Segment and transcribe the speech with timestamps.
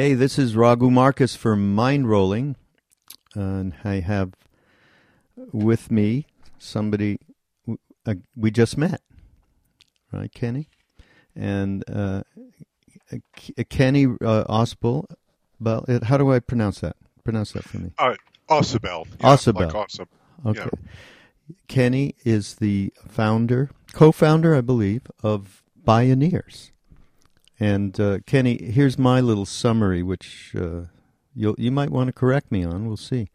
[0.00, 2.54] Hey, this is Raghu Marcus for Mindrolling,
[3.34, 4.32] and I have
[5.52, 6.24] with me
[6.56, 7.18] somebody
[8.06, 9.02] uh, we just met,
[10.10, 10.70] right, Kenny?
[11.36, 12.22] And uh,
[13.68, 15.04] Kenny uh, Ausbel,
[16.02, 16.96] how do I pronounce that?
[17.22, 17.90] Pronounce that for me.
[17.98, 18.14] Uh,
[18.48, 19.06] Ausubel.
[19.20, 19.66] Yeah.
[19.66, 20.08] Like awesome.
[20.46, 20.60] Okay.
[20.60, 20.88] Yeah.
[21.68, 26.70] Kenny is the founder, co-founder, I believe, of Bioneers.
[27.60, 30.84] And uh, Kenny, here's my little summary, which uh,
[31.34, 32.86] you you might want to correct me on.
[32.86, 33.28] We'll see.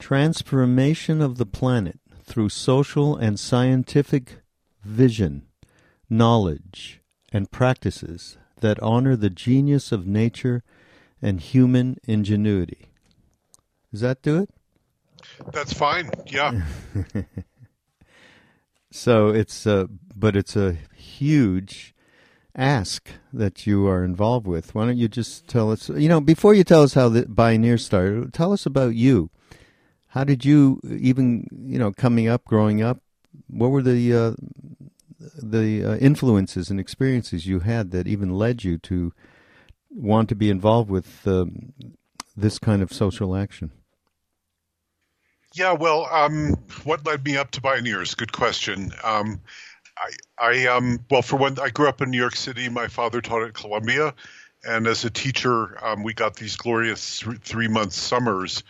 [0.00, 4.40] Transformation of the planet through social and scientific
[4.82, 5.46] vision,
[6.10, 7.00] knowledge,
[7.32, 10.64] and practices that honor the genius of nature
[11.20, 12.90] and human ingenuity.
[13.92, 14.50] Does that do it?
[15.52, 16.10] That's fine.
[16.26, 16.62] Yeah.
[18.90, 21.91] so it's a, but it's a huge
[22.54, 24.74] ask that you are involved with.
[24.74, 25.88] Why don't you just tell us?
[25.88, 29.30] You know, before you tell us how the Bioneer started, tell us about you.
[30.08, 33.00] How did you even, you know, coming up, growing up?
[33.48, 34.32] What were the uh,
[35.42, 39.12] the uh, influences and experiences you had that even led you to
[39.88, 41.72] want to be involved with um,
[42.36, 43.72] this kind of social action?
[45.54, 48.16] Yeah, well, um, what led me up to Bioneers?
[48.16, 48.90] Good question.
[49.04, 49.40] Um,
[50.02, 52.68] I, I um, well, for one, I grew up in New York City.
[52.68, 54.14] My father taught at Columbia,
[54.64, 58.62] and as a teacher, um, we got these glorious three month summers.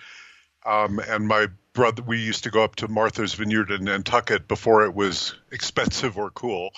[0.65, 4.85] Um, and my brother, we used to go up to Martha's Vineyard in Nantucket before
[4.85, 6.71] it was expensive or cool.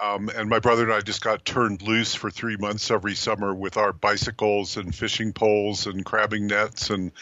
[0.00, 3.54] Um, and my brother and I just got turned loose for three months every summer
[3.54, 7.12] with our bicycles and fishing poles and crabbing nets and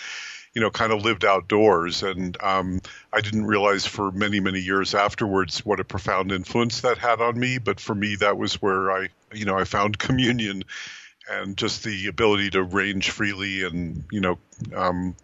[0.55, 2.02] you know, kind of lived outdoors.
[2.02, 2.80] And um,
[3.12, 7.39] I didn't realize for many, many years afterwards what a profound influence that had on
[7.39, 7.58] me.
[7.58, 10.64] But for me, that was where I, you know, I found communion
[11.29, 14.39] and just the ability to range freely and, you know,
[14.74, 15.17] um,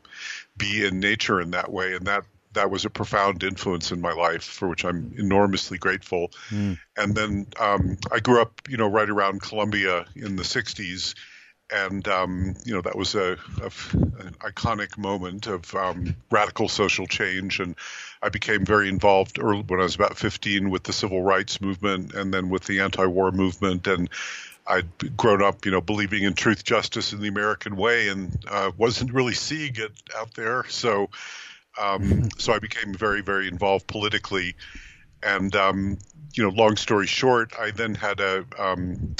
[0.57, 1.95] be in nature in that way.
[1.95, 6.33] And that that was a profound influence in my life for which I'm enormously grateful.
[6.49, 6.79] Mm.
[6.97, 11.15] And then um, I grew up, you know, right around Columbia in the 60s
[11.73, 17.07] and um, you know that was a, a an iconic moment of um, radical social
[17.07, 17.77] change, and
[18.23, 22.15] I became very involved early when I was about 15 with the civil rights movement,
[22.15, 24.09] and then with the anti-war movement, and
[24.67, 28.73] I'd grown up, you know, believing in truth, justice, and the American way, and uh,
[28.77, 30.65] wasn't really seeing it out there.
[30.69, 31.11] So,
[31.81, 32.27] um, mm-hmm.
[32.39, 34.57] so I became very, very involved politically,
[35.23, 35.99] and um,
[36.35, 39.17] you know, long story short, I then had a um,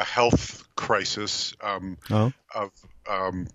[0.00, 2.32] a health crisis um, oh.
[2.54, 2.70] of
[3.08, 3.46] um,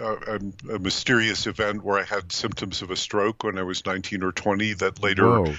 [0.00, 0.40] a,
[0.74, 4.32] a, mysterious event where I had symptoms of a stroke when I was 19 or
[4.32, 5.54] 20 that later Whoa.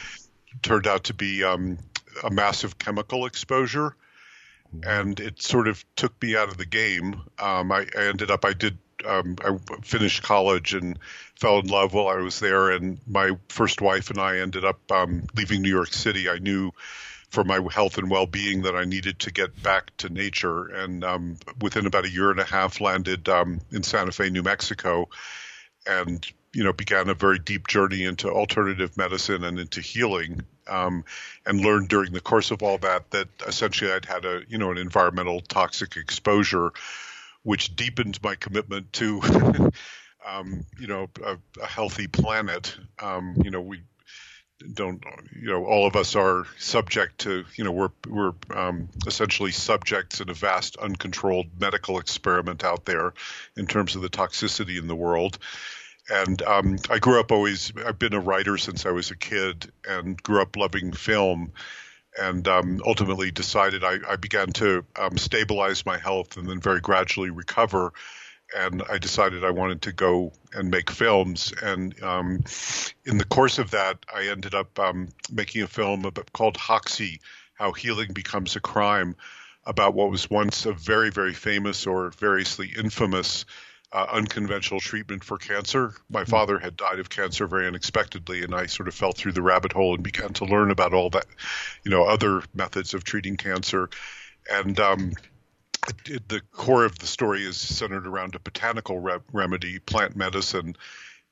[0.62, 1.78] turned out to be um,
[2.24, 3.96] a massive chemical exposure.
[4.84, 7.22] And it sort of took me out of the game.
[7.40, 11.00] Um, I, I, ended up, I did, um, I finished college and
[11.36, 12.72] fell in love while I was there.
[12.72, 16.30] And my first wife and I ended up um, leaving New York City.
[16.30, 16.72] I knew
[17.30, 20.66] for my health and well-being that I needed to get back to nature.
[20.66, 24.44] And um, within about a year and a half, landed um, in Santa Fe, New
[24.44, 25.08] Mexico,
[25.88, 30.42] and you know began a very deep journey into alternative medicine and into healing.
[30.68, 31.04] Um,
[31.48, 34.72] and learned during the course of all that that essentially I'd had a you know
[34.72, 36.72] an environmental toxic exposure,
[37.44, 39.22] which deepened my commitment to.
[40.28, 42.78] Um, you know, a, a healthy planet.
[43.02, 43.82] Um, you know, we
[44.74, 45.04] don't
[45.36, 50.20] you know all of us are subject to you know we're we're um, essentially subjects
[50.22, 53.14] in a vast uncontrolled medical experiment out there
[53.56, 55.38] in terms of the toxicity in the world.
[56.12, 59.72] And um, I grew up always I've been a writer since I was a kid
[59.88, 61.54] and grew up loving film.
[62.20, 66.82] And um, ultimately decided I, I began to um, stabilize my health and then very
[66.82, 67.94] gradually recover
[68.56, 71.54] and I decided I wanted to go and make films.
[71.62, 72.44] And um,
[73.06, 77.20] in the course of that, I ended up um, making a film about, called Hoxsey
[77.54, 79.16] How Healing Becomes a Crime,
[79.66, 83.46] about what was once a very, very famous or variously infamous
[83.92, 85.94] uh, unconventional treatment for cancer.
[86.10, 86.30] My mm-hmm.
[86.30, 89.74] father had died of cancer very unexpectedly, and I sort of fell through the rabbit
[89.74, 91.26] hole and began to learn about all that,
[91.84, 93.90] you know, other methods of treating cancer.
[94.52, 95.12] And um,
[96.06, 100.76] the core of the story is centered around a botanical re- remedy, plant medicine.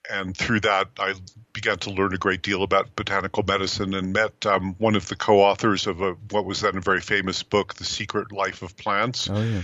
[0.09, 1.15] And through that, I
[1.53, 5.15] began to learn a great deal about botanical medicine and met um, one of the
[5.15, 8.77] co authors of a, what was then a very famous book, The Secret Life of
[8.77, 9.29] Plants.
[9.29, 9.63] Oh, yeah.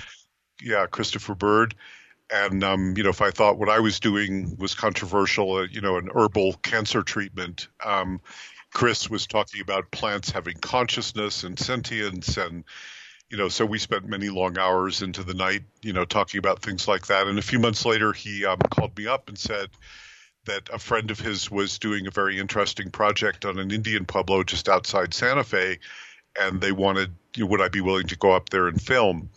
[0.62, 1.76] Yeah, Christopher Bird.
[2.32, 5.82] And, um, you know, if I thought what I was doing was controversial, uh, you
[5.82, 8.22] know, an herbal cancer treatment, um,
[8.74, 12.64] Chris was talking about plants having consciousness and sentience and
[13.34, 16.62] you know, so we spent many long hours into the night, you know, talking about
[16.62, 17.26] things like that.
[17.26, 19.70] And a few months later, he um, called me up and said
[20.46, 24.44] that a friend of his was doing a very interesting project on an Indian pueblo
[24.44, 25.80] just outside Santa Fe,
[26.40, 29.32] and they wanted, you know, would I be willing to go up there and film?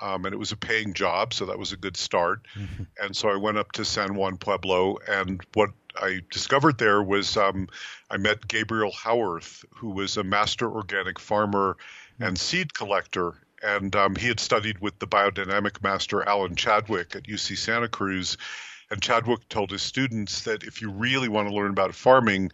[0.00, 2.46] Um, and it was a paying job, so that was a good start.
[2.58, 2.84] Mm-hmm.
[2.98, 5.68] And so I went up to San Juan Pueblo, and what
[6.00, 7.68] I discovered there was um,
[8.10, 11.76] I met Gabriel Howearth, who was a master organic farmer
[12.20, 13.34] and seed collector.
[13.62, 18.36] And um, he had studied with the biodynamic master Alan Chadwick at UC Santa Cruz.
[18.90, 22.52] And Chadwick told his students that if you really want to learn about farming,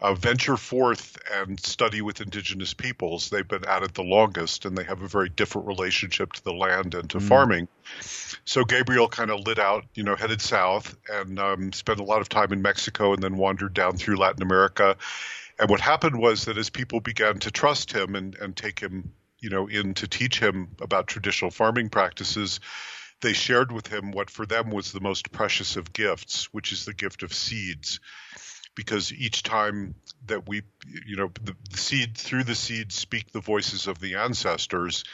[0.00, 3.30] uh, venture forth and study with indigenous peoples.
[3.30, 6.52] They've been at it the longest, and they have a very different relationship to the
[6.52, 7.22] land and to mm.
[7.22, 7.68] farming.
[8.44, 12.20] So Gabriel kind of lit out, you know, headed south and um, spent a lot
[12.20, 14.96] of time in Mexico, and then wandered down through Latin America.
[15.58, 19.12] And what happened was that as people began to trust him and, and take him,
[19.38, 22.60] you know, in to teach him about traditional farming practices,
[23.22, 26.84] they shared with him what for them was the most precious of gifts, which is
[26.84, 28.00] the gift of seeds.
[28.74, 29.94] Because each time
[30.26, 30.62] that we,
[31.06, 35.04] you know, the, the seed through the seed speak the voices of the ancestors,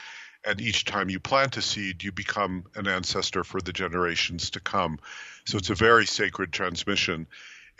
[0.45, 4.61] and each time you plant a seed, you become an ancestor for the generations to
[4.61, 4.99] come.
[5.47, 7.29] So it's a very sacred transmission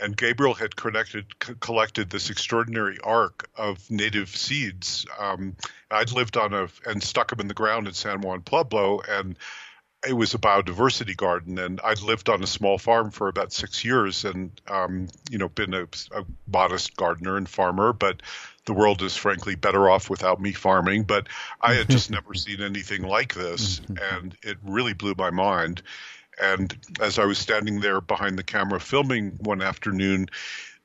[0.03, 5.07] and Gabriel had connected, c- collected this extraordinary arc of native seeds.
[5.19, 5.57] Um,
[5.91, 9.39] I'd lived on a and stuck them in the ground in San Juan Pueblo, and
[10.07, 11.59] it was a biodiversity garden.
[11.59, 15.49] And I'd lived on a small farm for about six years, and um, you know,
[15.49, 18.23] been a, a modest gardener and farmer, but
[18.65, 21.05] the world is frankly better off without me farming.
[21.05, 21.29] But
[21.61, 24.17] I had just never seen anything like this, mm-hmm.
[24.17, 25.83] and it really blew my mind.
[26.41, 30.29] And as I was standing there behind the camera filming one afternoon,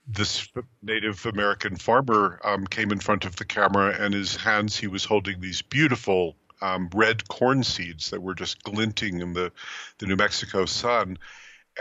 [0.07, 0.47] this
[0.81, 5.03] Native American farmer um, came in front of the camera, and his hands he was
[5.03, 9.51] holding these beautiful um, red corn seeds that were just glinting in the,
[9.99, 11.17] the New Mexico sun.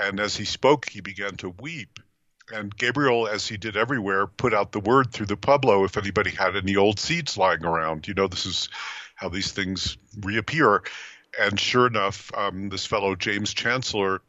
[0.00, 2.00] And as he spoke, he began to weep.
[2.52, 6.30] And Gabriel, as he did everywhere, put out the word through the Pueblo if anybody
[6.30, 8.06] had any old seeds lying around.
[8.06, 8.68] You know, this is
[9.14, 10.82] how these things reappear
[11.38, 14.22] and sure enough, um, this fellow James Chancellor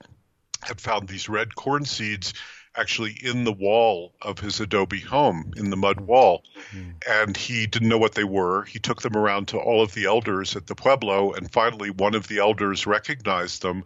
[0.62, 2.34] had found these red corn seeds
[2.76, 6.44] actually in the wall of his adobe home in the mud wall.
[6.72, 6.92] Mm-hmm.
[7.10, 8.64] and he didn't know what they were.
[8.66, 12.14] He took them around to all of the elders at the pueblo and finally one
[12.14, 13.84] of the elders recognized them.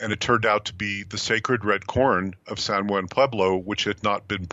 [0.00, 3.84] And it turned out to be the sacred red corn of san juan pueblo which
[3.84, 4.48] had not been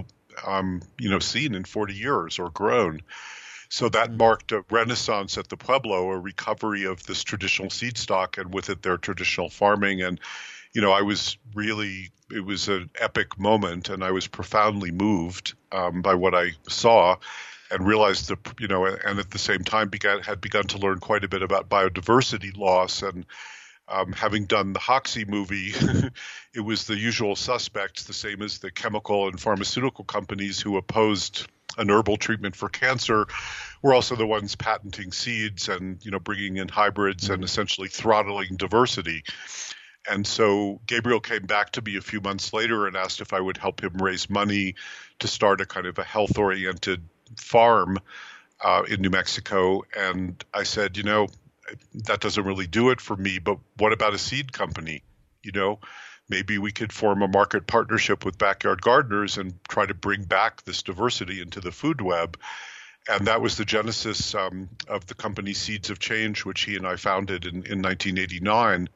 [0.46, 3.02] um, you know seen in 40 years or grown
[3.70, 8.38] so that marked a renaissance at the Pueblo, a recovery of this traditional seed stock
[8.38, 10.02] and with it their traditional farming.
[10.02, 10.20] And,
[10.74, 15.54] you know, I was really, it was an epic moment and I was profoundly moved
[15.72, 17.18] um, by what I saw
[17.70, 21.00] and realized that, you know, and at the same time began, had begun to learn
[21.00, 23.26] quite a bit about biodiversity loss and,
[23.88, 25.74] um, having done the Hoxsey movie,
[26.54, 31.48] it was the usual suspects, the same as the chemical and pharmaceutical companies who opposed
[31.78, 33.28] an herbal treatment for cancer.
[33.82, 37.36] We're also the ones patenting seeds and you know bringing in hybrids mm-hmm.
[37.36, 39.24] and essentially throttling diversity.
[40.10, 43.40] And so Gabriel came back to me a few months later and asked if I
[43.40, 44.76] would help him raise money
[45.20, 47.02] to start a kind of a health oriented
[47.38, 48.00] farm
[48.62, 49.84] uh, in New Mexico.
[49.96, 51.28] And I said, you know,
[51.94, 55.04] that doesn't really do it for me, but what about a seed company?
[55.44, 55.80] You know,
[56.30, 60.64] maybe we could form a market partnership with backyard gardeners and try to bring back
[60.64, 62.38] this diversity into the food web.
[63.10, 66.86] And that was the genesis um, of the company Seeds of Change, which he and
[66.86, 68.90] I founded in, in 1989.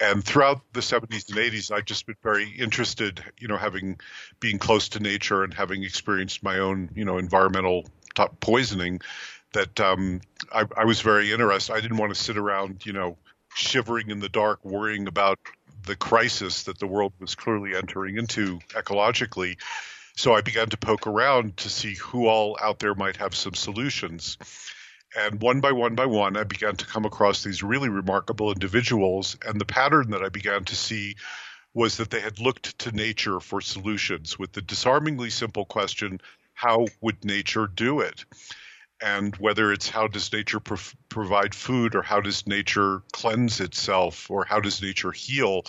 [0.00, 4.00] And throughout the 70s and 80s, I've just been very interested, you know, having
[4.40, 7.84] being close to nature and having experienced my own, you know, environmental
[8.40, 9.00] poisoning.
[9.52, 10.20] That um,
[10.52, 11.74] I, I was very interested.
[11.74, 13.16] I didn't want to sit around, you know,
[13.54, 15.38] shivering in the dark, worrying about
[15.86, 19.56] the crisis that the world was clearly entering into ecologically.
[20.16, 23.54] So I began to poke around to see who all out there might have some
[23.54, 24.38] solutions.
[25.16, 29.36] And one by one by one, I began to come across these really remarkable individuals.
[29.46, 31.16] And the pattern that I began to see
[31.72, 36.20] was that they had looked to nature for solutions with the disarmingly simple question
[36.54, 38.24] how would nature do it?
[39.02, 44.30] And whether it's how does nature pro- provide food or how does nature cleanse itself
[44.30, 45.62] or how does nature heal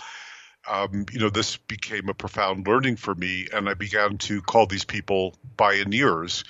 [0.68, 4.66] um, you know this became a profound learning for me and i began to call
[4.66, 6.44] these people pioneers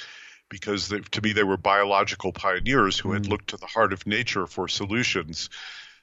[0.48, 3.30] because they, to me they were biological pioneers who had mm.
[3.30, 5.50] looked to the heart of nature for solutions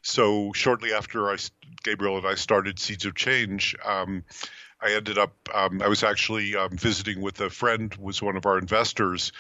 [0.02, 1.38] so shortly after I,
[1.84, 4.24] gabriel and i started seeds of change um,
[4.82, 8.46] I ended up, um, I was actually um, visiting with a friend, was one of
[8.46, 9.32] our investors,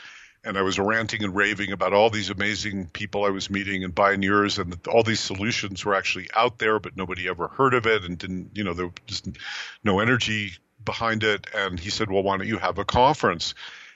[0.43, 3.95] and I was ranting and raving about all these amazing people I was meeting and
[3.95, 8.03] pioneers, and all these solutions were actually out there, but nobody ever heard of it,
[8.03, 9.29] and didn't, you know, there was just
[9.83, 10.51] no energy
[10.83, 11.47] behind it.
[11.55, 13.53] And he said, "Well, why don't you have a conference?"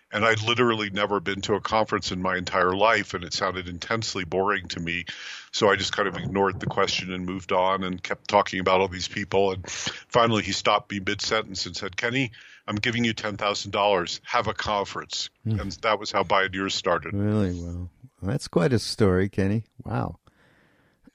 [0.10, 3.68] And I'd literally never been to a conference in my entire life, and it sounded
[3.68, 5.04] intensely boring to me.
[5.52, 8.80] So I just kind of ignored the question and moved on and kept talking about
[8.80, 9.52] all these people.
[9.52, 12.32] And finally, he stopped me mid sentence and said, Kenny,
[12.68, 14.20] I'm giving you $10,000.
[14.24, 15.30] Have a conference.
[15.46, 15.62] Mm.
[15.62, 17.14] And that was how Bioneers started.
[17.14, 17.54] Really?
[17.54, 17.90] Well,
[18.22, 19.64] that's quite a story, Kenny.
[19.84, 20.20] Wow.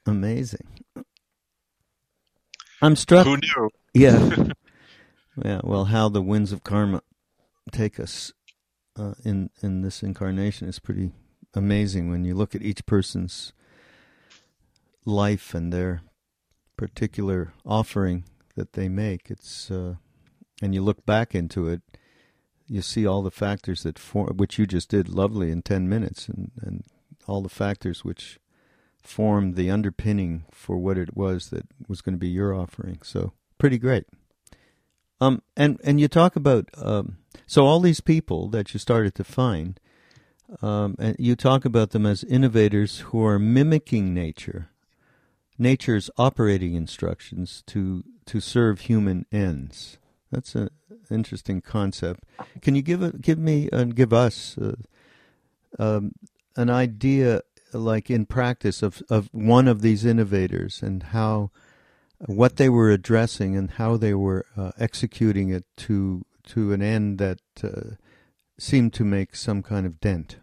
[0.05, 0.67] Amazing.
[2.81, 3.25] I'm struck.
[3.25, 3.69] Who knew?
[3.93, 4.47] Yeah.
[5.45, 5.61] yeah.
[5.63, 7.01] Well, how the winds of karma
[7.71, 8.33] take us
[8.97, 11.11] uh, in in this incarnation is pretty
[11.53, 13.53] amazing when you look at each person's
[15.05, 16.01] life and their
[16.77, 19.29] particular offering that they make.
[19.29, 19.95] It's uh,
[20.63, 21.81] and you look back into it,
[22.67, 26.29] you see all the factors that form, which you just did lovely in ten minutes,
[26.29, 26.83] and and
[27.27, 28.39] all the factors which
[29.01, 32.99] formed the underpinning for what it was that was going to be your offering.
[33.03, 34.05] So pretty great.
[35.19, 39.23] Um, and and you talk about um, so all these people that you started to
[39.23, 39.79] find,
[40.61, 44.69] um, and you talk about them as innovators who are mimicking nature,
[45.57, 49.97] nature's operating instructions to to serve human ends.
[50.33, 50.69] That's an
[51.11, 52.23] interesting concept.
[52.61, 54.75] Can you give give me and give us uh,
[55.79, 56.13] um,
[56.55, 61.51] an idea, like in practice, of of one of these innovators and how
[62.25, 67.19] what they were addressing and how they were uh, executing it to to an end
[67.19, 67.95] that uh,
[68.57, 70.37] seemed to make some kind of dent.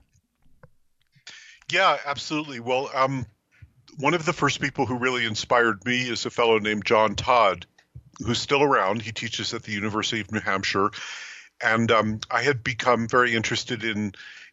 [1.70, 2.60] Yeah, absolutely.
[2.60, 3.26] Well, um,
[3.98, 7.66] one of the first people who really inspired me is a fellow named John Todd,
[8.24, 9.02] who's still around.
[9.02, 10.90] He teaches at the University of New Hampshire,
[11.62, 14.12] and um, I had become very interested in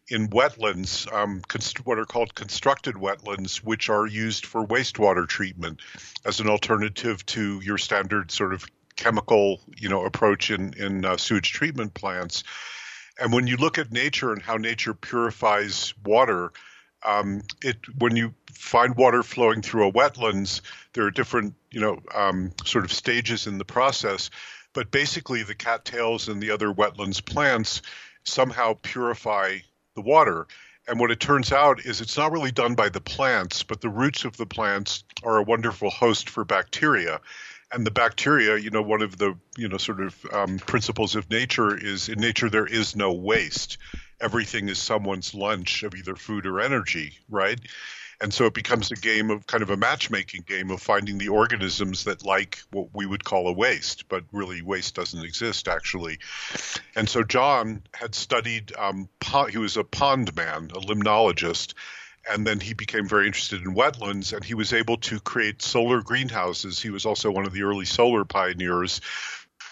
[0.10, 5.82] in wetlands, um, const- what are called constructed wetlands, which are used for wastewater treatment
[6.24, 11.18] as an alternative to your standard sort of chemical, you know, approach in in uh,
[11.18, 12.44] sewage treatment plants.
[13.20, 16.52] And when you look at nature and how nature purifies water,
[17.06, 20.62] um, it when you find water flowing through a wetlands,
[20.94, 24.30] there are different, you know, um, sort of stages in the process.
[24.74, 27.82] But basically, the cattails and the other wetlands plants
[28.24, 29.60] somehow purify
[29.96, 30.48] the water.
[30.88, 33.90] And what it turns out is it's not really done by the plants, but the
[33.90, 37.20] roots of the plants are a wonderful host for bacteria.
[37.74, 41.30] And the bacteria, you know, one of the, you know, sort of um, principles of
[41.30, 43.78] nature is in nature there is no waste.
[44.20, 47.60] Everything is someone's lunch of either food or energy, right?
[48.20, 51.28] And so it becomes a game of kind of a matchmaking game of finding the
[51.28, 56.18] organisms that like what we would call a waste, but really waste doesn't exist actually.
[56.96, 59.08] And so John had studied, um,
[59.52, 61.76] he was a pond man, a limnologist,
[62.30, 66.02] and then he became very interested in wetlands and he was able to create solar
[66.02, 66.82] greenhouses.
[66.82, 69.00] He was also one of the early solar pioneers.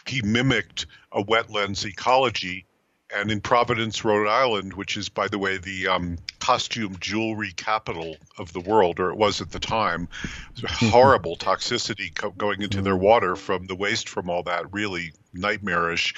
[0.05, 2.67] He mimicked a wetlands ecology
[3.13, 8.17] and in Providence, Rhode Island, which is, by the way, the um, costume jewelry capital
[8.37, 10.07] of the world, or it was at the time,
[10.65, 16.15] horrible toxicity co- going into their water from the waste from all that, really nightmarish.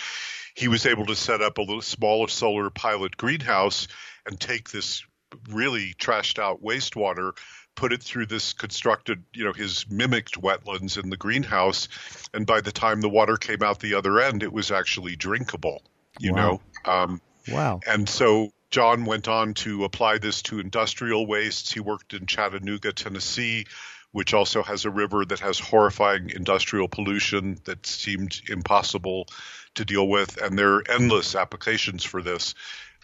[0.56, 3.88] He was able to set up a little smaller solar pilot greenhouse
[4.26, 5.04] and take this
[5.50, 7.34] really trashed out wastewater
[7.76, 11.88] put it through this constructed, you know, his mimicked wetlands in the greenhouse.
[12.34, 15.84] And by the time the water came out the other end, it was actually drinkable
[16.20, 16.60] you wow.
[16.86, 16.92] know.
[16.92, 17.80] Um, wow.
[17.88, 21.72] And so John went on to apply this to industrial wastes.
[21.72, 23.66] He worked in Chattanooga, Tennessee,
[24.12, 29.28] which also has a river that has horrifying industrial pollution that seemed impossible
[29.76, 30.42] to deal with.
[30.42, 32.56] And there are endless applications for this.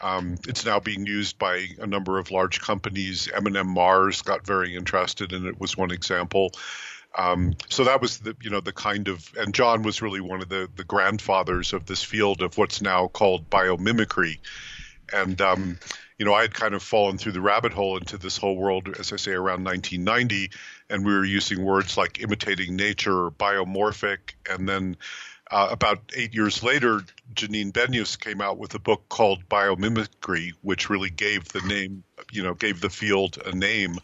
[0.01, 3.29] Um, it's now being used by a number of large companies.
[3.33, 6.51] M&M Mars got very interested, and it was one example.
[7.15, 10.41] Um, so that was the you know the kind of and John was really one
[10.41, 14.39] of the the grandfathers of this field of what's now called biomimicry,
[15.11, 15.79] and um,
[16.17, 18.95] you know I had kind of fallen through the rabbit hole into this whole world
[18.99, 20.49] as I say around 1990,
[20.89, 24.97] and we were using words like imitating nature, or biomorphic, and then.
[25.51, 27.01] Uh, about eight years later,
[27.35, 32.41] Janine Benyus came out with a book called Biomimicry, which really gave the name, you
[32.41, 33.99] know, gave the field a name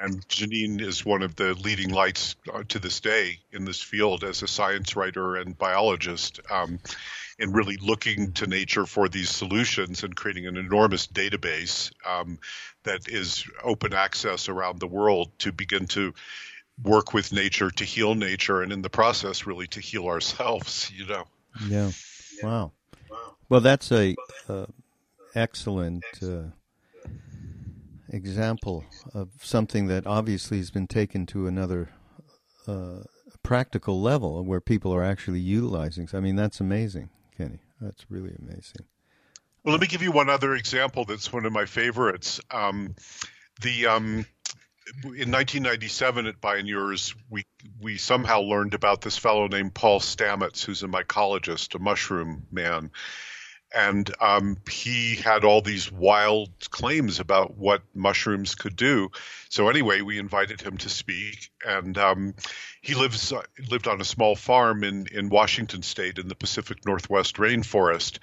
[0.00, 4.24] and Janine is one of the leading lights uh, to this day in this field
[4.24, 6.78] as a science writer and biologist, um,
[7.38, 12.38] in really looking to nature for these solutions and creating an enormous database um,
[12.84, 16.14] that is open access around the world to begin to
[16.82, 20.90] work with nature to heal nature, and in the process, really to heal ourselves.
[20.96, 21.24] You know.
[21.68, 21.90] Yeah.
[22.42, 22.72] Wow.
[23.48, 24.14] Well, that's a
[24.48, 24.66] uh,
[25.34, 26.04] excellent.
[26.22, 26.50] Uh,
[28.14, 31.90] example of something that obviously has been taken to another
[32.66, 33.00] uh,
[33.42, 36.08] practical level where people are actually utilizing.
[36.12, 37.60] I mean, that's amazing, Kenny.
[37.80, 38.86] That's really amazing.
[39.62, 42.40] Well, let me give you one other example that's one of my favorites.
[42.50, 42.94] Um,
[43.62, 44.26] the um,
[45.04, 47.44] in 1997 at Bioneers, we
[47.80, 52.90] we somehow learned about this fellow named Paul Stamets, who's a mycologist, a mushroom man,
[53.74, 59.10] and um, he had all these wild claims about what mushrooms could do.
[59.48, 62.34] So anyway, we invited him to speak, and um,
[62.80, 66.86] he lives uh, lived on a small farm in in Washington State in the Pacific
[66.86, 68.18] Northwest rainforest.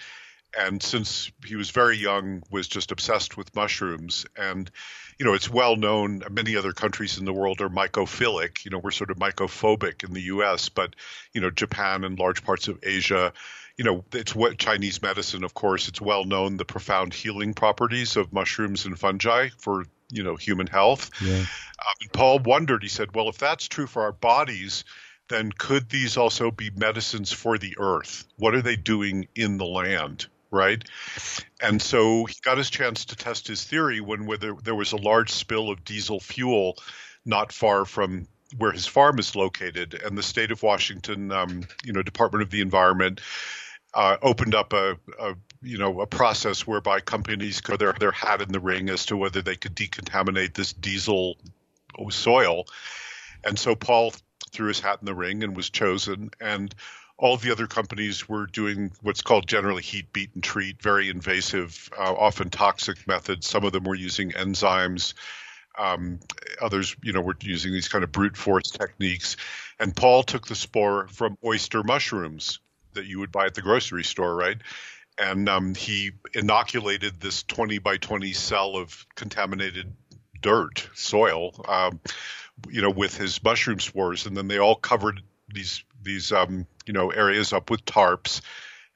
[0.58, 4.26] And since he was very young, was just obsessed with mushrooms.
[4.36, 4.70] And,
[5.18, 6.24] you know, it's well known.
[6.30, 8.66] Many other countries in the world are mycophilic.
[8.66, 10.98] You know, we're sort of mycophobic in the U.S., but,
[11.32, 13.32] you know, Japan and large parts of Asia
[13.82, 18.16] you know, it's what Chinese medicine, of course, it's well known the profound healing properties
[18.16, 21.10] of mushrooms and fungi for, you know, human health.
[21.20, 21.40] Yeah.
[21.40, 24.84] Um, Paul wondered, he said, well, if that's true for our bodies,
[25.30, 28.24] then could these also be medicines for the earth?
[28.38, 30.28] What are they doing in the land?
[30.52, 30.84] Right.
[31.60, 34.98] And so he got his chance to test his theory when there, there was a
[34.98, 36.78] large spill of diesel fuel
[37.26, 41.94] not far from where his farm is located, and the state of Washington, um, you
[41.94, 43.22] know, Department of the Environment
[43.94, 48.42] uh, opened up a, a, you know a process whereby companies could their their hat
[48.42, 51.38] in the ring as to whether they could decontaminate this diesel
[52.10, 52.66] soil,
[53.44, 54.14] and so Paul
[54.52, 56.74] threw his hat in the ring and was chosen, and
[57.22, 61.90] all the other companies were doing what's called generally heat, beat, and treat, very invasive,
[61.98, 63.48] uh, often toxic methods.
[63.48, 65.14] Some of them were using enzymes.
[65.78, 66.20] Um,
[66.60, 69.38] others, you know, were using these kind of brute force techniques.
[69.80, 72.60] And Paul took the spore from oyster mushrooms,
[72.94, 74.58] that you would buy at the grocery store, right?
[75.18, 79.94] And um, he inoculated this 20 by 20 cell of contaminated
[80.42, 82.00] dirt, soil, um,
[82.70, 85.22] you know, with his mushroom spores, and then they all covered
[85.54, 88.42] these these um, you know areas up with tarps.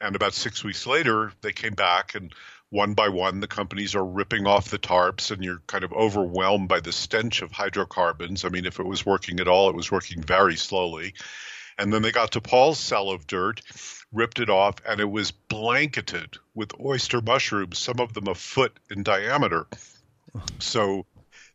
[0.02, 2.34] And about six weeks later, they came back and
[2.70, 6.68] one by one, the companies are ripping off the tarps, and you're kind of overwhelmed
[6.68, 8.44] by the stench of hydrocarbons.
[8.44, 11.14] I mean, if it was working at all, it was working very slowly.
[11.78, 13.62] And then they got to Paul's cell of dirt,
[14.12, 18.80] ripped it off, and it was blanketed with oyster mushrooms, some of them a foot
[18.90, 19.68] in diameter.
[20.60, 21.06] So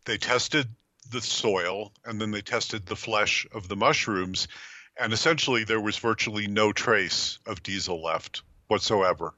[0.05, 0.69] they tested
[1.11, 4.49] the soil and then they tested the flesh of the mushrooms,
[4.97, 9.35] and essentially there was virtually no trace of diesel left whatsoever.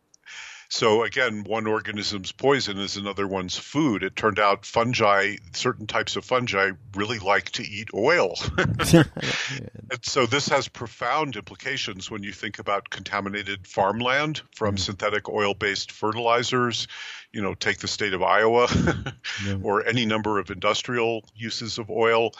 [0.73, 4.03] So again, one organism's poison is another one's food.
[4.03, 8.37] It turned out fungi, certain types of fungi, really like to eat oil.
[8.57, 14.79] and so this has profound implications when you think about contaminated farmland from mm.
[14.79, 16.89] synthetic oil-based fertilizers.
[17.33, 18.67] You know, take the state of Iowa,
[19.47, 19.59] yeah.
[19.63, 22.33] or any number of industrial uses of oil.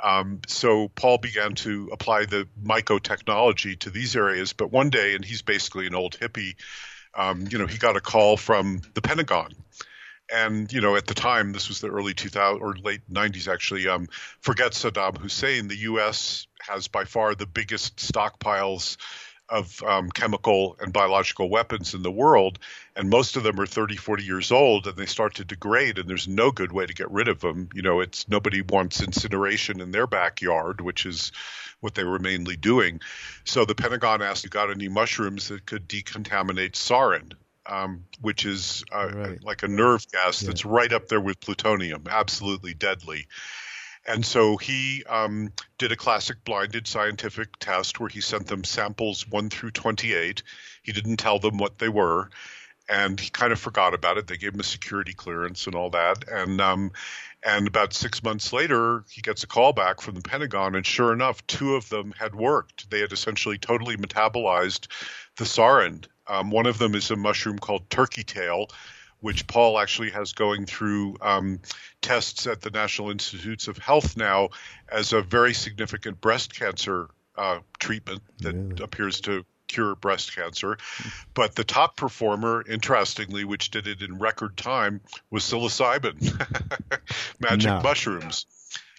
[0.00, 4.52] Um, so Paul began to apply the myco technology to these areas.
[4.52, 6.54] But one day, and he's basically an old hippie
[7.14, 9.52] um, you know, he got a call from the Pentagon.
[10.32, 13.88] And, you know, at the time, this was the early 2000 or late 90s actually,
[13.88, 14.08] um,
[14.40, 16.46] forget Saddam Hussein, the U.S.
[16.60, 18.96] has by far the biggest stockpiles
[19.50, 22.58] of um, chemical and biological weapons in the world,
[22.94, 26.08] and most of them are 30, 40 years old, and they start to degrade, and
[26.08, 27.68] there's no good way to get rid of them.
[27.74, 31.32] You know, it's nobody wants incineration in their backyard, which is
[31.80, 33.00] what they were mainly doing.
[33.44, 37.32] So the Pentagon asked, "You got any mushrooms that could decontaminate sarin?"
[37.66, 39.44] Um, which is uh, right.
[39.44, 40.48] like a nerve gas yeah.
[40.48, 43.26] that's right up there with plutonium, absolutely deadly.
[44.10, 49.28] And so he um, did a classic blinded scientific test where he sent them samples
[49.28, 50.42] 1 through 28.
[50.82, 52.28] He didn't tell them what they were.
[52.88, 54.26] And he kind of forgot about it.
[54.26, 56.24] They gave him a security clearance and all that.
[56.28, 56.90] And um,
[57.44, 61.12] and about six months later, he gets a call back from the Pentagon, and sure
[61.12, 62.90] enough, two of them had worked.
[62.90, 64.88] They had essentially totally metabolized
[65.36, 66.04] the sarin.
[66.26, 68.66] Um, one of them is a mushroom called turkey tail,
[69.20, 71.60] which Paul actually has going through um,
[72.00, 74.48] tests at the National Institutes of Health now
[74.90, 78.84] as a very significant breast cancer uh, treatment that really?
[78.84, 80.78] appears to cure breast cancer.
[81.32, 86.20] But the top performer, interestingly, which did it in record time, was psilocybin,
[87.40, 87.80] magic no.
[87.80, 88.46] mushrooms.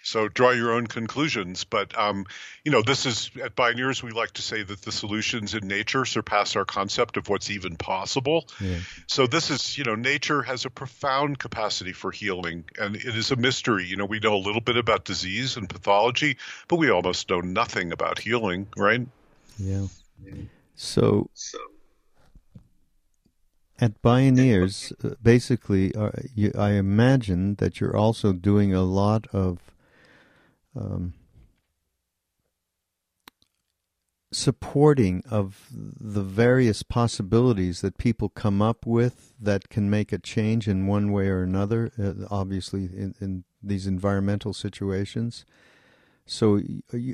[0.02, 1.64] So draw your own conclusions.
[1.64, 2.26] But um,
[2.64, 6.04] you know, this is at Bioneers we like to say that the solutions in nature
[6.04, 8.46] surpass our concept of what's even possible.
[8.60, 8.78] Yeah.
[9.06, 13.30] So this is, you know, nature has a profound capacity for healing, and it is
[13.30, 13.86] a mystery.
[13.86, 16.36] You know, we know a little bit about disease and pathology,
[16.68, 19.06] but we almost know nothing about healing, right?
[19.58, 19.86] Yeah.
[20.74, 21.30] So,
[23.78, 29.71] at Bioneers, uh, basically, uh, you, I imagine that you're also doing a lot of
[30.76, 31.14] um,
[34.32, 40.66] supporting of the various possibilities that people come up with that can make a change
[40.66, 41.92] in one way or another.
[41.98, 45.44] Uh, obviously, in, in, these environmental situations.
[46.26, 46.60] So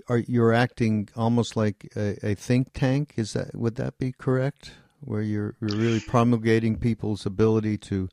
[0.09, 3.15] are you're acting almost like a, a think tank?
[3.17, 4.73] Is that would that be correct?
[5.01, 8.09] where you're, you're really promulgating people's ability to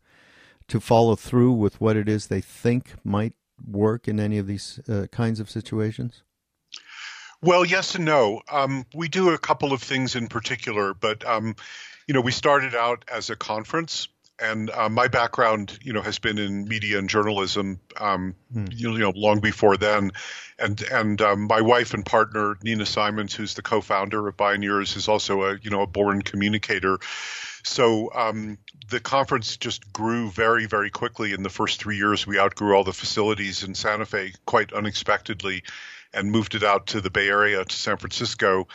[0.67, 4.79] to follow through with what it is they think might work in any of these
[4.89, 6.23] uh, kinds of situations?
[7.41, 8.41] Well, yes and no.
[8.51, 11.55] Um, we do a couple of things in particular, but um,
[12.07, 14.07] you know, we started out as a conference
[14.39, 18.65] and uh, my background, you know, has been in media and journalism, um, hmm.
[18.71, 20.11] you, know, long before then,
[20.59, 25.07] and and um, my wife and partner Nina Simons, who's the co-founder of Bioneers, is
[25.07, 26.99] also a you know a born communicator.
[27.65, 28.57] So um,
[28.89, 31.33] the conference just grew very very quickly.
[31.33, 35.63] In the first three years, we outgrew all the facilities in Santa Fe quite unexpectedly,
[36.13, 38.67] and moved it out to the Bay Area to San Francisco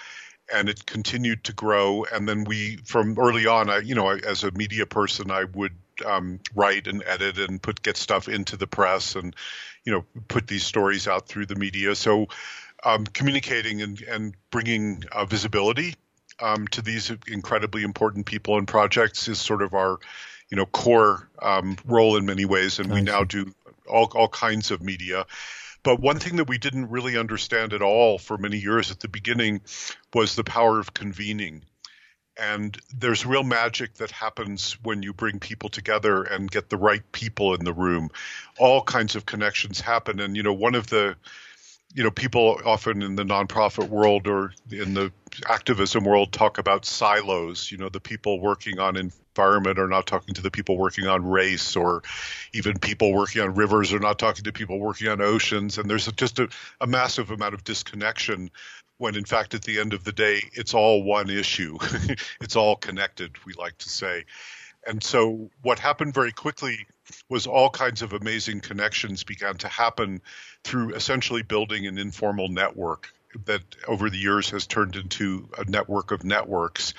[0.53, 2.05] and it continued to grow.
[2.13, 5.73] And then we, from early on, I, you know, as a media person, I would
[6.05, 9.35] um, write and edit and put get stuff into the press and,
[9.85, 11.95] you know, put these stories out through the media.
[11.95, 12.27] So,
[12.83, 15.95] um, communicating and, and bringing uh, visibility
[16.41, 19.99] um, to these incredibly important people and projects is sort of our,
[20.51, 22.79] you know, core um, role in many ways.
[22.79, 23.53] And we now do
[23.87, 25.27] all all kinds of media.
[25.83, 29.09] But one thing that we didn't really understand at all for many years at the
[29.09, 29.63] beginning
[30.13, 31.65] was the power of convening.
[32.37, 37.03] And there's real magic that happens when you bring people together and get the right
[37.13, 38.11] people in the room.
[38.59, 40.21] All kinds of connections happen.
[40.21, 41.17] And, you know, one of the
[41.95, 45.13] you know, people often in the nonprofit world or in the
[45.49, 47.71] activism world talk about silos.
[47.71, 51.27] You know, the people working on environment are not talking to the people working on
[51.27, 52.03] race, or
[52.53, 55.79] even people working on rivers are not talking to people working on oceans.
[55.79, 56.49] And there's just a,
[56.81, 58.51] a massive amount of disconnection
[58.99, 61.79] when, in fact, at the end of the day, it's all one issue.
[62.41, 64.27] it's all connected, we like to say.
[64.87, 66.87] And so, what happened very quickly
[67.29, 70.21] was all kinds of amazing connections began to happen
[70.65, 73.13] through essentially building an informal network
[73.47, 76.95] that over the years has turned into a network of networks.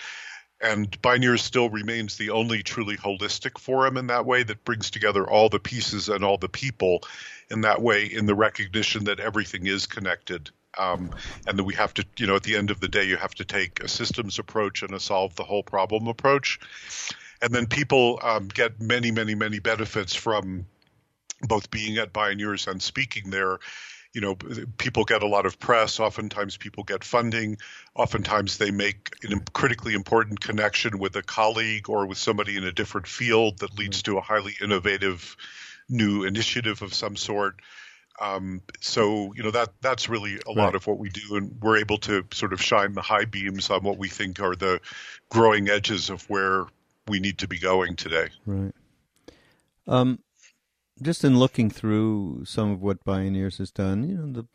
[0.61, 5.27] And Bioneers still remains the only truly holistic forum in that way that brings together
[5.27, 7.01] all the pieces and all the people
[7.49, 10.51] in that way, in the recognition that everything is connected.
[10.77, 11.11] Um,
[11.47, 13.35] and that we have to, you know, at the end of the day, you have
[13.35, 16.59] to take a systems approach and a solve the whole problem approach
[17.41, 20.65] and then people um, get many, many, many benefits from
[21.41, 23.59] both being at Bioneers and speaking there.
[24.13, 24.35] You know,
[24.77, 25.99] people get a lot of press.
[25.99, 27.57] Oftentimes, people get funding.
[27.95, 32.73] Oftentimes, they make a critically important connection with a colleague or with somebody in a
[32.73, 34.13] different field that leads mm-hmm.
[34.13, 35.37] to a highly innovative
[35.89, 37.61] new initiative of some sort.
[38.19, 40.57] Um, so you know that that's really a right.
[40.57, 43.69] lot of what we do, and we're able to sort of shine the high beams
[43.69, 44.81] on what we think are the
[45.29, 46.65] growing edges of where
[47.11, 48.29] we need to be going today.
[48.45, 48.73] Right.
[49.85, 50.19] Um,
[51.01, 54.47] just in looking through some of what Bioneers has done, you know, the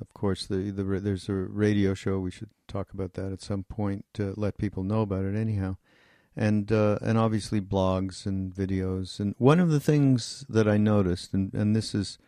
[0.00, 2.18] of course the, the there's a radio show.
[2.18, 5.36] We should talk about that at some point to let people know about it.
[5.36, 5.76] Anyhow,
[6.34, 9.20] and uh, and obviously blogs and videos.
[9.20, 12.18] And one of the things that I noticed, and and this is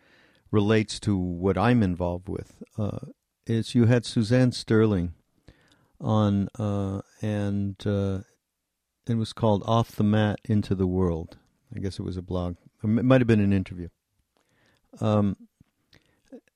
[0.51, 2.99] relates to what I'm involved with, uh,
[3.47, 5.13] is you had Suzanne Sterling
[5.99, 8.19] on, uh, and uh,
[9.07, 11.37] it was called Off the Mat into the World.
[11.75, 12.55] I guess it was a blog.
[12.83, 13.89] It might have been an interview.
[15.01, 15.35] Um,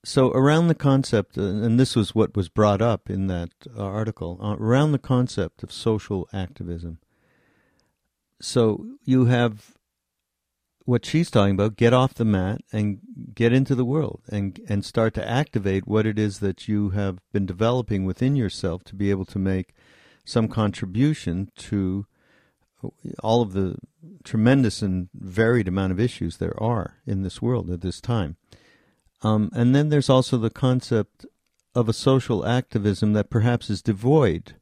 [0.04, 4.40] so around the concept, uh, and this was what was brought up in that article,
[4.42, 7.00] uh, around the concept of social activism.
[8.42, 9.76] So you have
[10.86, 13.00] what she's talking about: get off the mat and
[13.36, 17.20] get into the world, and and start to activate what it is that you have
[17.34, 19.74] been developing within yourself to be able to make
[20.24, 22.06] some contribution to
[23.24, 23.76] all of the
[24.24, 28.38] tremendous and varied amount of issues there are in this world at this time.
[29.22, 31.26] Um, and then there's also the concept
[31.76, 34.56] of a social activism that perhaps is devoid.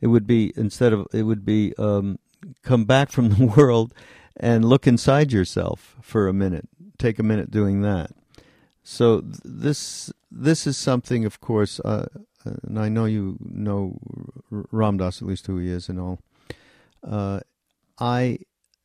[0.00, 2.18] It would be instead of it would be um,
[2.62, 3.94] come back from the world
[4.36, 6.68] and look inside yourself for a minute.
[6.98, 8.10] Take a minute doing that.
[8.82, 12.06] So th- this this is something, of course, uh,
[12.44, 13.98] and I know you know
[14.50, 16.20] Ram Dass at least who he is and all.
[17.02, 17.40] Uh,
[17.98, 18.38] I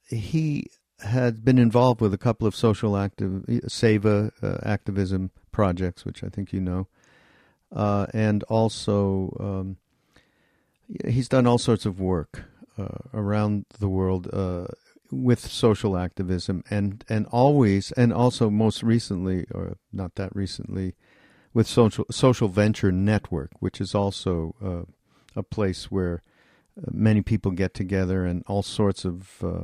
[0.10, 0.67] he
[0.99, 6.30] had been involved with a couple of social active Seva uh, activism projects, which I
[6.30, 6.88] think you know,
[7.71, 9.77] uh, and also um,
[11.06, 12.45] he's done all sorts of work
[12.77, 14.67] uh, around the world uh,
[15.12, 20.95] with social activism, and and always, and also most recently, or not that recently,
[21.53, 24.91] with social social venture network, which is also uh,
[25.36, 26.23] a place where
[26.91, 29.63] many people get together and all sorts of uh,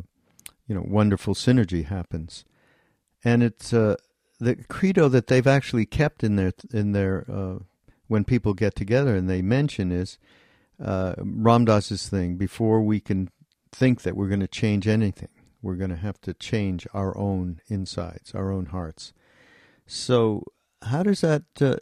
[0.68, 2.46] you know wonderful synergy happens,
[3.24, 3.96] and it's uh,
[4.40, 7.60] the credo that they've actually kept in their in their uh,
[8.08, 10.18] when people get together and they mention is
[10.84, 13.30] uh, Ram thing before we can
[13.72, 15.30] think that we're going to change anything
[15.64, 19.14] we're going to have to change our own insides our own hearts.
[19.88, 20.44] So
[20.84, 21.76] how does that uh,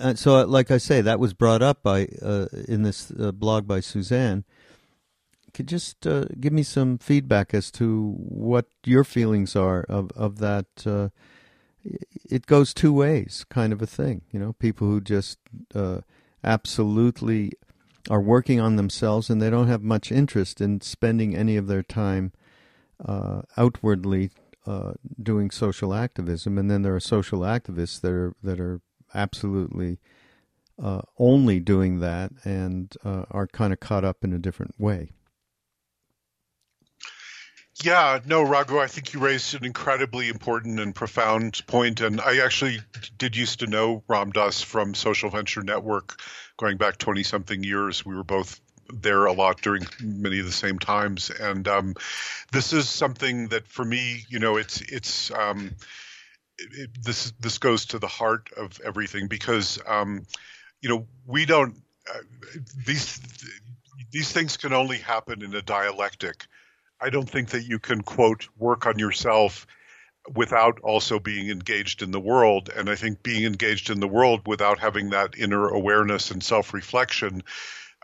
[0.00, 3.66] uh so like i say that was brought up by uh, in this uh, blog
[3.66, 4.44] by suzanne
[5.56, 10.38] could just uh, give me some feedback as to what your feelings are of of
[10.38, 11.08] that uh,
[12.28, 15.38] it goes two ways kind of a thing you know people who just
[16.44, 17.52] absolutely
[18.08, 21.82] are working on themselves and they don't have much interest in spending any of their
[21.82, 22.32] time
[23.04, 24.30] uh, outwardly
[24.66, 28.80] uh, doing social activism, and then there are social activists that are that are
[29.14, 29.98] absolutely
[30.82, 35.12] uh, only doing that and uh, are kind of caught up in a different way.
[37.84, 42.38] Yeah, no, Raghu, I think you raised an incredibly important and profound point, and I
[42.38, 42.80] actually
[43.18, 46.18] did used to know Ram Dass from Social Venture Network,
[46.56, 48.04] going back twenty something years.
[48.04, 51.94] We were both there a lot during many of the same times, and um,
[52.50, 55.74] this is something that for me, you know, it's it's um,
[56.58, 60.24] it, this this goes to the heart of everything because um,
[60.80, 61.76] you know we don't
[62.12, 62.18] uh,
[62.86, 63.20] these
[64.12, 66.46] these things can only happen in a dialectic
[67.00, 69.66] I don't think that you can quote work on yourself
[70.34, 72.70] without also being engaged in the world.
[72.74, 76.72] And I think being engaged in the world without having that inner awareness and self
[76.74, 77.42] reflection,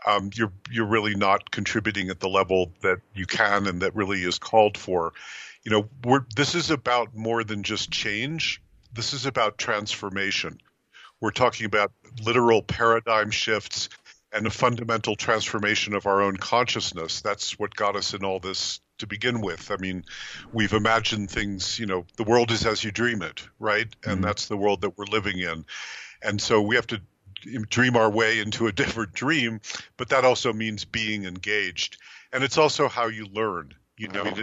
[0.05, 4.23] um, you're you're really not contributing at the level that you can and that really
[4.23, 5.13] is called for.
[5.63, 8.61] You know, this is about more than just change.
[8.93, 10.59] This is about transformation.
[11.21, 13.89] We're talking about literal paradigm shifts
[14.33, 17.21] and a fundamental transformation of our own consciousness.
[17.21, 19.69] That's what got us in all this to begin with.
[19.69, 20.05] I mean,
[20.53, 23.89] we've imagined things, you know, the world is as you dream it, right?
[23.89, 24.09] Mm-hmm.
[24.09, 25.65] And that's the world that we're living in.
[26.21, 27.01] And so we have to
[27.69, 29.59] dream our way into a different dream,
[29.97, 31.97] but that also means being engaged.
[32.31, 33.73] And it's also how you learn.
[33.95, 34.33] You know,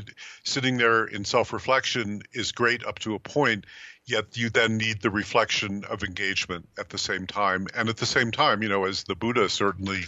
[0.45, 3.67] sitting there in self reflection is great up to a point,
[4.07, 7.67] yet you then need the reflection of engagement at the same time.
[7.75, 10.03] And at the same time, you know, as the Buddha certainly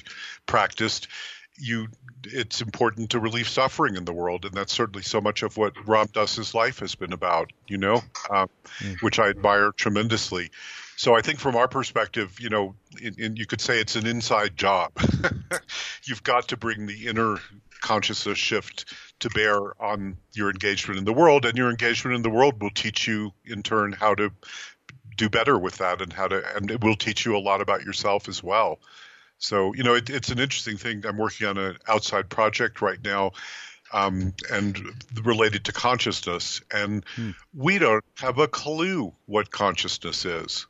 [0.46, 1.08] practiced,
[1.62, 1.88] you
[2.24, 5.72] it's important to relieve suffering in the world, and that's certainly so much of what
[5.86, 7.52] Ram Dass's life has been about.
[7.68, 8.46] You know, uh,
[8.78, 8.94] mm-hmm.
[9.00, 10.50] which I admire tremendously.
[10.96, 14.06] So I think from our perspective, you know, in, in, you could say it's an
[14.06, 14.92] inside job.
[16.04, 17.38] You've got to bring the inner
[17.80, 22.30] consciousness shift to bear on your engagement in the world, and your engagement in the
[22.30, 24.30] world will teach you in turn how to
[25.16, 27.82] do better with that and how to and it will teach you a lot about
[27.82, 28.78] yourself as well.
[29.42, 31.04] So you know it, it's an interesting thing.
[31.06, 33.32] I'm working on an outside project right now.
[33.94, 34.82] Um, and
[35.22, 36.62] related to consciousness.
[36.72, 37.32] And hmm.
[37.54, 40.66] we don't have a clue what consciousness is,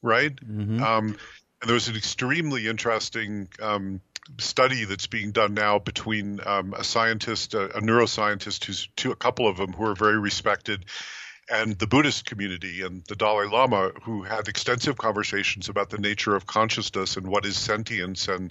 [0.00, 0.34] right?
[0.34, 0.82] Mm-hmm.
[0.82, 1.18] Um,
[1.60, 4.00] and there was an extremely interesting um,
[4.38, 9.16] study that's being done now between um, a scientist, a, a, neuroscientist, who's two, a
[9.16, 10.84] couple of them who are very respected,
[11.52, 16.34] and the Buddhist community and the Dalai Lama, who had extensive conversations about the nature
[16.34, 18.50] of consciousness and what is sentience and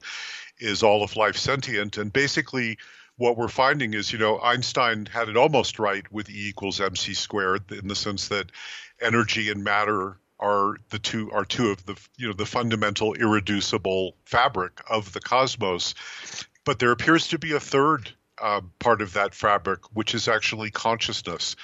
[0.59, 1.97] is all of life sentient.
[1.97, 2.77] And basically,
[3.17, 7.15] what we're finding is, you know, Einstein had it almost right with E equals mc
[7.15, 8.51] squared in the sense that
[9.01, 14.15] energy and matter are the two are two of the you know the fundamental irreducible
[14.25, 15.93] fabric of the cosmos
[16.65, 18.09] but there appears to be a third
[18.39, 21.55] uh, part of that fabric which is actually consciousness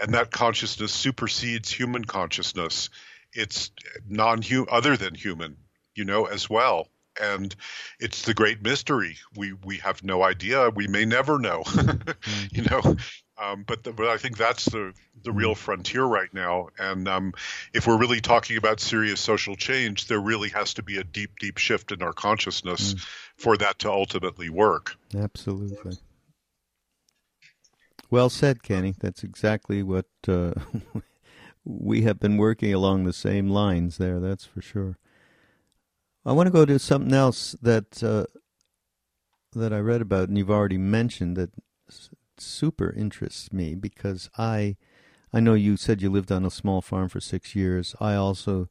[0.00, 2.90] and that consciousness supersedes human consciousness
[3.32, 3.70] it's
[4.08, 5.56] non other than human
[5.94, 6.88] you know as well
[7.20, 7.54] and
[7.98, 12.46] it's the great mystery we we have no idea we may never know mm-hmm.
[12.50, 12.96] you know
[13.40, 16.68] um, but, the, but I think that's the the real frontier right now.
[16.78, 17.32] And um,
[17.72, 21.38] if we're really talking about serious social change, there really has to be a deep,
[21.38, 23.06] deep shift in our consciousness mm.
[23.36, 24.94] for that to ultimately work.
[25.14, 25.96] Absolutely.
[28.10, 28.94] Well said, Kenny.
[28.98, 30.52] That's exactly what uh,
[31.64, 34.18] we have been working along the same lines there.
[34.18, 34.98] That's for sure.
[36.26, 38.26] I want to go to something else that uh,
[39.52, 41.50] that I read about, and you've already mentioned that
[42.36, 44.76] super interests me because I
[45.32, 47.94] I know you said you lived on a small farm for six years.
[48.00, 48.68] I also,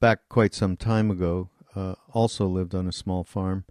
[0.00, 3.64] back quite some time ago, uh, also lived on a small farm,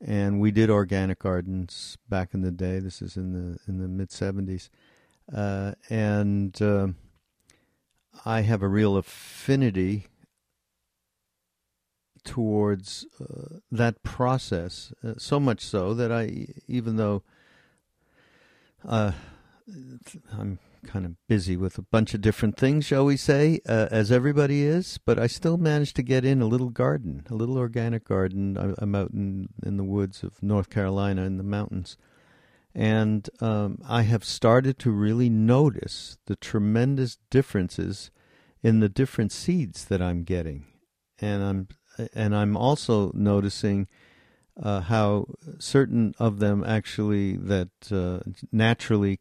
[0.00, 2.78] and we did organic gardens back in the day.
[2.78, 4.68] This is in the in the mid '70s,
[5.34, 6.88] uh, and uh,
[8.24, 10.06] I have a real affinity
[12.24, 14.92] towards uh, that process.
[15.02, 17.22] Uh, so much so that I, even though
[18.86, 19.12] uh,
[20.32, 24.12] I'm kind of busy with a bunch of different things, shall we say, uh, as
[24.12, 28.04] everybody is, but I still managed to get in a little garden, a little organic
[28.04, 28.56] garden.
[28.56, 31.96] I, am out in, in the woods of North Carolina in the mountains.
[32.74, 38.10] And um, I have started to really notice the tremendous differences
[38.62, 40.66] in the different seeds that I'm getting.
[41.20, 41.68] And I'm
[42.14, 43.88] and I'm also noticing
[44.62, 45.26] uh, how
[45.58, 48.20] certain of them actually that uh,
[48.52, 49.20] naturally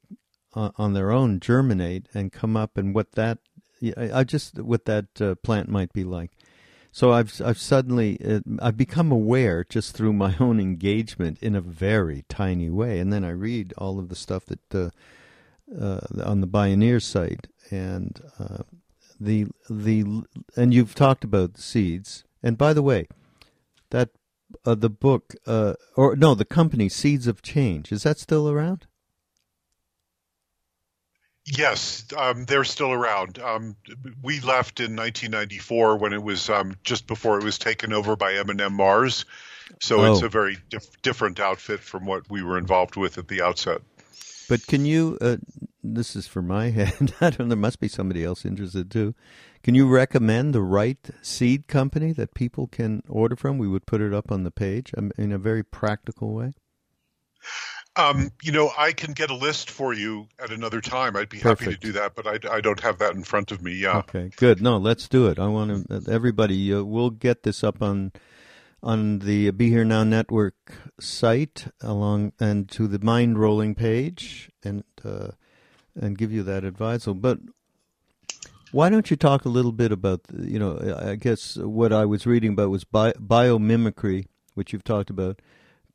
[0.57, 3.39] on their own germinate and come up, and what that
[3.95, 6.31] I just what that uh, plant might be like.
[6.91, 11.61] So I've I've suddenly uh, I've become aware just through my own engagement in a
[11.61, 14.89] very tiny way, and then I read all of the stuff that uh,
[15.79, 18.63] uh, on the Bioneer site and uh,
[19.19, 20.23] the the
[20.55, 22.23] and you've talked about seeds.
[22.41, 23.07] And by the way,
[23.91, 24.09] that
[24.65, 28.86] uh, the book uh, or no, the company Seeds of Change is that still around?
[31.49, 33.39] Yes, um, they're still around.
[33.39, 33.77] Um,
[34.21, 38.33] we left in 1994 when it was um, just before it was taken over by
[38.33, 39.23] M&M Mars,
[39.79, 40.11] so oh.
[40.11, 43.81] it's a very dif- different outfit from what we were involved with at the outset.
[44.49, 45.17] But can you?
[45.21, 45.37] Uh,
[45.81, 47.13] this is for my head.
[47.21, 47.47] I don't.
[47.47, 49.15] There must be somebody else interested too.
[49.63, 53.57] Can you recommend the right seed company that people can order from?
[53.57, 56.53] We would put it up on the page um, in a very practical way.
[57.97, 61.15] Um, you know, I can get a list for you at another time.
[61.15, 61.61] I'd be Perfect.
[61.61, 63.73] happy to do that, but I, I, don't have that in front of me.
[63.73, 63.97] Yeah.
[63.97, 64.29] Okay.
[64.35, 64.61] Good.
[64.61, 65.39] No, let's do it.
[65.39, 66.11] I want to.
[66.11, 68.11] Everybody, uh, we'll get this up on
[68.83, 70.55] on the Be Here Now Network
[70.99, 75.29] site along and to the Mindrolling page and uh,
[75.99, 77.05] and give you that advice.
[77.05, 77.39] But
[78.71, 82.27] why don't you talk a little bit about you know I guess what I was
[82.27, 85.41] reading about was bi- biomimicry, which you've talked about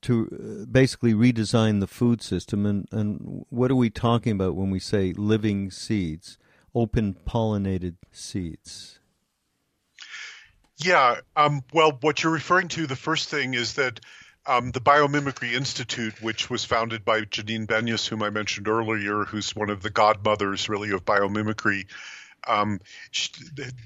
[0.02, 0.28] to
[0.62, 2.66] uh, basically redesign the food system.
[2.66, 6.38] And, and what are we talking about when we say living seeds,
[6.74, 8.98] open pollinated seeds?
[10.76, 14.00] Yeah, um, well, what you're referring to, the first thing is that
[14.46, 19.54] um, the Biomimicry Institute, which was founded by Janine Benyus, whom I mentioned earlier, who's
[19.54, 21.86] one of the godmothers, really, of biomimicry,
[22.46, 22.80] um,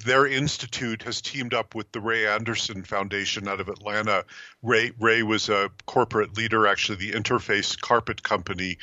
[0.05, 4.25] their institute has teamed up with the Ray Anderson Foundation out of Atlanta.
[4.63, 8.79] Ray Ray was a corporate leader, actually the Interface Carpet Company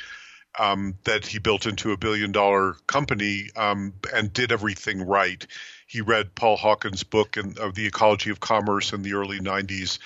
[0.58, 5.46] um, that he built into a billion dollar company um, and did everything right.
[5.86, 9.98] He read Paul Hawken's book of the ecology of commerce in the early 90s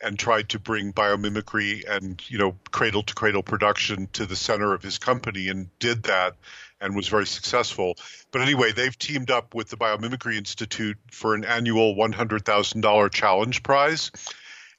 [0.00, 4.74] and tried to bring biomimicry and you know cradle to cradle production to the center
[4.74, 6.34] of his company and did that
[6.82, 7.94] and was very successful.
[8.32, 14.10] But anyway, they've teamed up with the Biomimicry Institute for an annual $100,000 challenge prize.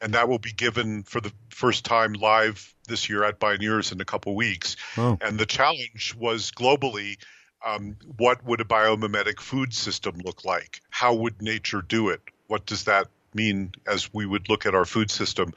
[0.01, 4.01] And that will be given for the first time live this year at Bioneers in
[4.01, 4.75] a couple weeks.
[4.97, 5.17] Oh.
[5.21, 7.17] And the challenge was globally
[7.65, 10.81] um, what would a biomimetic food system look like?
[10.89, 12.21] How would nature do it?
[12.47, 15.53] What does that mean as we would look at our food system.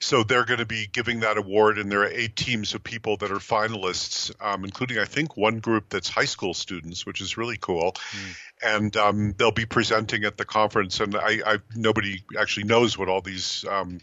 [0.00, 3.18] So they're going to be giving that award, and there are eight teams of people
[3.18, 7.36] that are finalists, um, including I think one group that's high school students, which is
[7.36, 7.92] really cool.
[7.92, 8.36] Mm.
[8.62, 13.08] And um, they'll be presenting at the conference, and I, I nobody actually knows what
[13.08, 13.64] all these.
[13.68, 14.00] Um,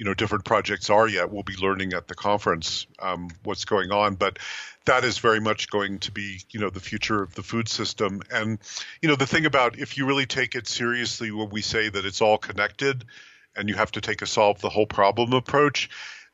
[0.00, 1.30] you know different projects are yet.
[1.30, 4.38] We'll be learning at the conference um, what's going on, but
[4.86, 8.22] that is very much going to be you know the future of the food system.
[8.32, 8.58] And
[9.02, 12.06] you know the thing about if you really take it seriously when we say that
[12.06, 13.04] it's all connected,
[13.54, 15.90] and you have to take a solve the whole problem approach,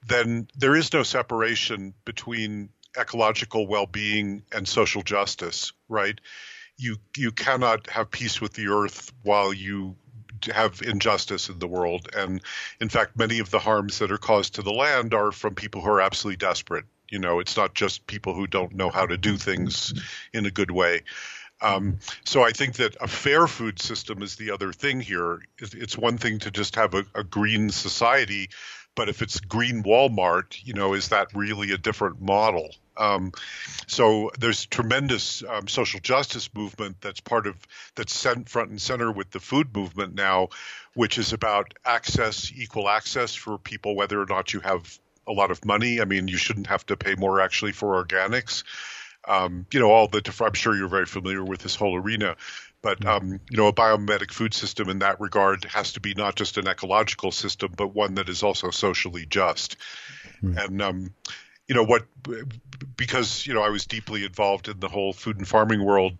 [0.06, 6.20] then there is no separation between ecological well-being and social justice, right?
[6.76, 9.96] You you cannot have peace with the earth while you
[10.52, 12.08] have injustice in the world.
[12.16, 12.40] And
[12.80, 15.80] in fact, many of the harms that are caused to the land are from people
[15.80, 16.84] who are absolutely desperate.
[17.10, 19.94] You know, it's not just people who don't know how to do things
[20.32, 21.02] in a good way.
[21.62, 25.40] Um, so I think that a fair food system is the other thing here.
[25.58, 28.50] It's one thing to just have a, a green society,
[28.94, 32.74] but if it's green Walmart, you know, is that really a different model?
[32.98, 33.32] Um,
[33.86, 37.56] so there's tremendous um, social justice movement that's part of
[37.94, 40.48] that's sent front and center with the food movement now,
[40.94, 45.50] which is about access, equal access for people, whether or not you have a lot
[45.50, 46.00] of money.
[46.00, 48.62] I mean, you shouldn't have to pay more actually for organics.
[49.28, 52.36] Um, you know, all the I'm sure you're very familiar with this whole arena,
[52.80, 56.36] But um, you know, a biomimetic food system in that regard has to be not
[56.36, 59.76] just an ecological system, but one that is also socially just.
[60.42, 60.64] Mm.
[60.64, 61.14] And um,
[61.68, 62.04] you know what?
[62.96, 66.16] Because you know, I was deeply involved in the whole food and farming world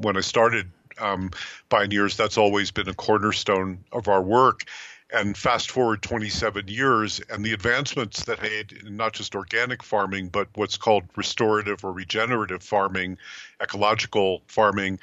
[0.00, 1.30] when I started um,
[1.70, 2.16] Bioneers.
[2.16, 4.62] That's always been a cornerstone of our work.
[5.12, 10.48] And fast forward 27 years, and the advancements that made not just organic farming, but
[10.56, 13.18] what's called restorative or regenerative farming,
[13.62, 14.98] ecological farming,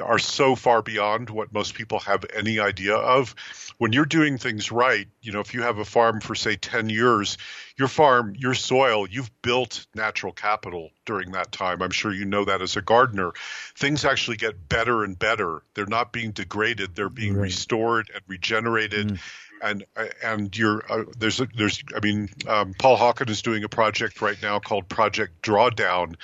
[0.00, 3.34] are so far beyond what most people have any idea of.
[3.78, 6.88] When you're doing things right, you know, if you have a farm for say 10
[6.88, 7.36] years,
[7.76, 11.82] your farm, your soil, you've built natural capital during that time.
[11.82, 13.32] I'm sure you know that as a gardener.
[13.76, 15.62] Things actually get better and better.
[15.74, 17.42] They're not being degraded, they're being right.
[17.42, 19.08] restored and regenerated.
[19.08, 19.18] Mm
[19.62, 19.84] and
[20.22, 24.20] and you're uh, there's a, there's I mean um, Paul Hawken is doing a project
[24.20, 26.16] right now called Project Drawdown,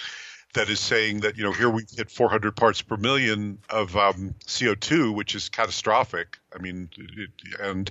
[0.58, 4.34] that is saying that you know here we hit 400 parts per million of um,
[4.44, 6.36] CO2, which is catastrophic.
[6.52, 7.30] I mean, it,
[7.60, 7.88] and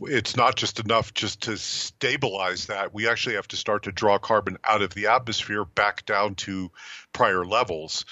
[0.00, 2.92] it's not just enough just to stabilize that.
[2.92, 6.72] We actually have to start to draw carbon out of the atmosphere back down to
[7.12, 8.04] prior levels.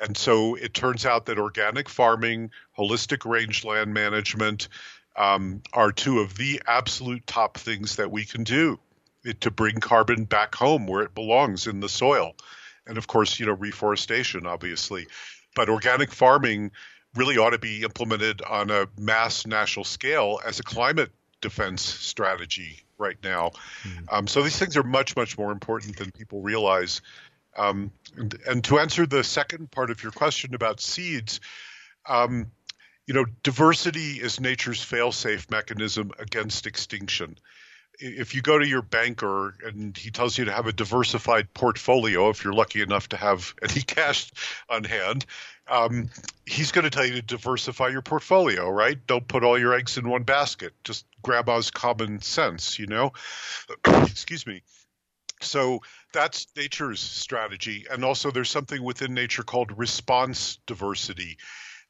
[0.00, 4.68] And so it turns out that organic farming, holistic rangeland management
[5.14, 8.80] um, are two of the absolute top things that we can do
[9.40, 12.34] to bring carbon back home where it belongs in the soil
[12.86, 15.06] and of course, you know, reforestation, obviously.
[15.54, 16.72] But organic farming
[17.14, 21.10] really ought to be implemented on a mass national scale as a climate
[21.40, 23.50] defense strategy right now.
[23.82, 24.04] Mm-hmm.
[24.10, 27.00] Um, so these things are much, much more important than people realize.
[27.56, 31.40] Um, and, and, to answer the second part of your question about seeds,
[32.06, 32.50] um,
[33.06, 37.38] you know, diversity is nature's fail-safe mechanism against extinction
[37.98, 42.30] if you go to your banker and he tells you to have a diversified portfolio,
[42.30, 44.30] if you're lucky enough to have any cash
[44.68, 45.26] on hand,
[45.68, 46.10] um,
[46.46, 48.98] he's going to tell you to diversify your portfolio, right?
[49.06, 50.72] Don't put all your eggs in one basket.
[50.84, 53.12] Just grandma's common sense, you know?
[53.86, 54.62] Excuse me.
[55.42, 55.80] So
[56.12, 57.86] that's nature's strategy.
[57.90, 61.36] And also, there's something within nature called response diversity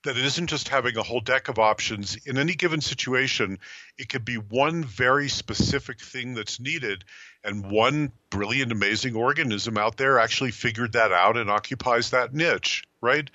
[0.06, 2.16] that it isn't just having a whole deck of options.
[2.26, 3.58] In any given situation,
[3.98, 7.04] it could be one very specific thing that's needed,
[7.44, 12.84] and one brilliant, amazing organism out there actually figured that out and occupies that niche,
[13.00, 13.28] right?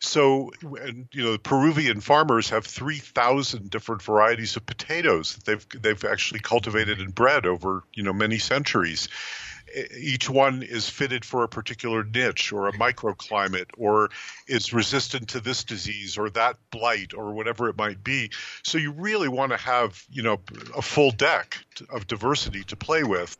[0.00, 6.04] So, and, you know, Peruvian farmers have 3,000 different varieties of potatoes that they've, they've
[6.04, 9.08] actually cultivated and bred over, you know, many centuries
[9.76, 14.10] each one is fitted for a particular niche or a microclimate or
[14.48, 18.30] is resistant to this disease or that blight or whatever it might be.
[18.62, 20.40] So you really want to have, you know,
[20.76, 21.58] a full deck
[21.90, 23.36] of diversity to play with.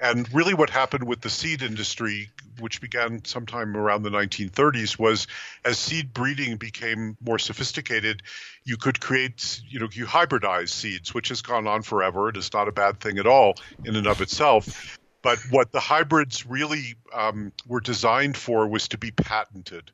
[0.00, 5.28] And really, what happened with the seed industry, which began sometime around the 1930s, was
[5.64, 8.22] as seed breeding became more sophisticated,
[8.64, 12.28] you could create, you know, you hybridize seeds, which has gone on forever.
[12.28, 13.54] It is not a bad thing at all
[13.84, 14.98] in and of itself.
[15.24, 19.90] But what the hybrids really um, were designed for was to be patented,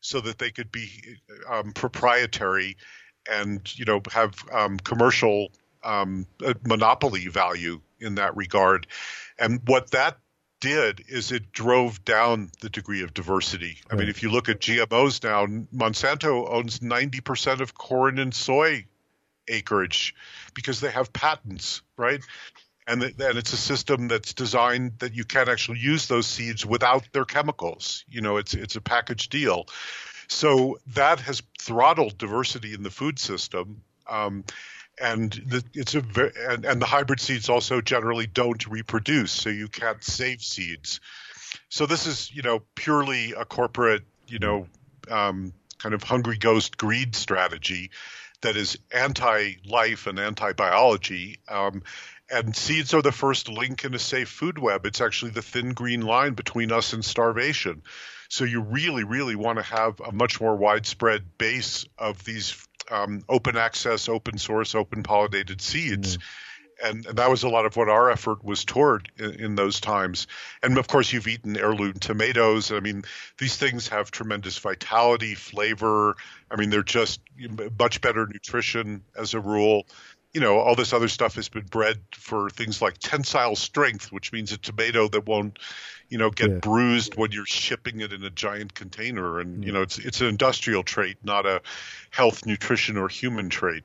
[0.00, 0.90] so that they could be
[1.50, 2.76] um, proprietary
[3.28, 5.48] and you know have um, commercial
[5.82, 6.26] um,
[6.66, 8.86] monopoly value in that regard.
[9.38, 10.18] And what that
[10.60, 13.78] did is it drove down the degree of diversity.
[13.90, 18.86] I mean, if you look at GMOs now, Monsanto owns 90% of corn and soy
[19.48, 20.14] acreage
[20.54, 22.20] because they have patents, right?
[22.86, 27.04] And and it's a system that's designed that you can't actually use those seeds without
[27.12, 28.04] their chemicals.
[28.08, 29.66] You know, it's it's a package deal.
[30.28, 33.82] So that has throttled diversity in the food system.
[34.08, 34.44] Um,
[35.00, 36.04] and the, it's a
[36.50, 41.00] and, and the hybrid seeds also generally don't reproduce, so you can't save seeds.
[41.68, 44.66] So this is, you know, purely a corporate, you know,
[45.10, 47.90] um, kind of hungry ghost greed strategy
[48.42, 51.38] that is anti-life and anti-biology.
[51.48, 51.82] Um,
[52.30, 54.86] and seeds are the first link in a safe food web.
[54.86, 57.82] It's actually the thin green line between us and starvation.
[58.28, 62.56] So you really, really want to have a much more widespread base of these
[62.90, 66.16] um, open access, open source, open pollinated seeds.
[66.16, 66.22] Mm.
[66.82, 69.80] And, and, that was a lot of what our effort was toward in, in, those
[69.80, 70.26] times.
[70.60, 72.72] And of course, you've eaten heirloom tomatoes.
[72.72, 73.04] I mean,
[73.38, 76.16] these things have tremendous vitality, flavor.
[76.50, 77.20] I mean, they're just
[77.78, 79.86] much better nutrition as a rule
[80.34, 84.32] you know, all this other stuff has been bred for things like tensile strength, which
[84.32, 85.58] means a tomato that won't,
[86.08, 86.58] you know, get yeah.
[86.58, 89.38] bruised when you're shipping it in a giant container.
[89.38, 91.62] And, you know, it's, it's an industrial trait, not a
[92.10, 93.84] health, nutrition, or human trait.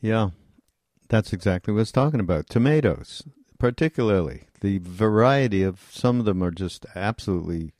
[0.00, 0.30] Yeah,
[1.08, 2.48] that's exactly what I was talking about.
[2.48, 3.24] Tomatoes,
[3.58, 4.44] particularly.
[4.60, 7.72] The variety of some of them are just absolutely,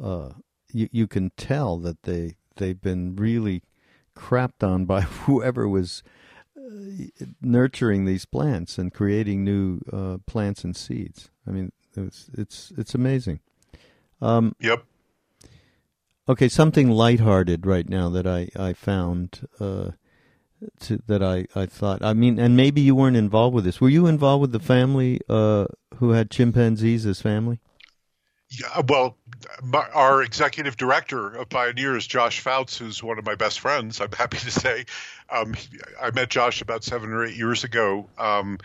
[0.00, 0.30] uh,
[0.70, 3.62] you, you can tell that they, they've been really–
[4.16, 6.02] crapped on by whoever was
[7.40, 11.30] nurturing these plants and creating new uh, plants and seeds.
[11.46, 13.40] I mean, it's it's it's amazing.
[14.20, 14.84] Um, yep.
[16.28, 19.90] Okay, something lighthearted right now that I I found uh,
[20.80, 22.02] to, that I I thought.
[22.02, 23.80] I mean, and maybe you weren't involved with this.
[23.80, 27.60] Were you involved with the family uh, who had chimpanzees as family?
[28.48, 29.16] Yeah, well,
[29.62, 34.12] my, our executive director of Bioneers, Josh Fouts, who's one of my best friends, I'm
[34.12, 34.84] happy to say.
[35.28, 35.54] Um,
[36.00, 38.58] I met Josh about seven or eight years ago, um,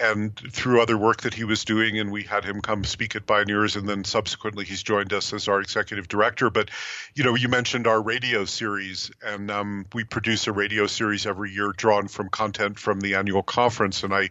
[0.00, 3.26] and through other work that he was doing, and we had him come speak at
[3.26, 6.50] Bioneers, and then subsequently he's joined us as our executive director.
[6.50, 6.70] But,
[7.14, 11.52] you know, you mentioned our radio series, and um, we produce a radio series every
[11.52, 14.30] year drawn from content from the annual conference, and I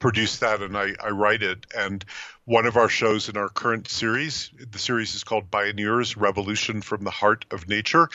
[0.00, 1.66] produce that and I, I write it.
[1.76, 2.04] And
[2.44, 7.04] one of our shows in our current series, the series is called Bioneers Revolution from
[7.04, 8.08] the Heart of Nature.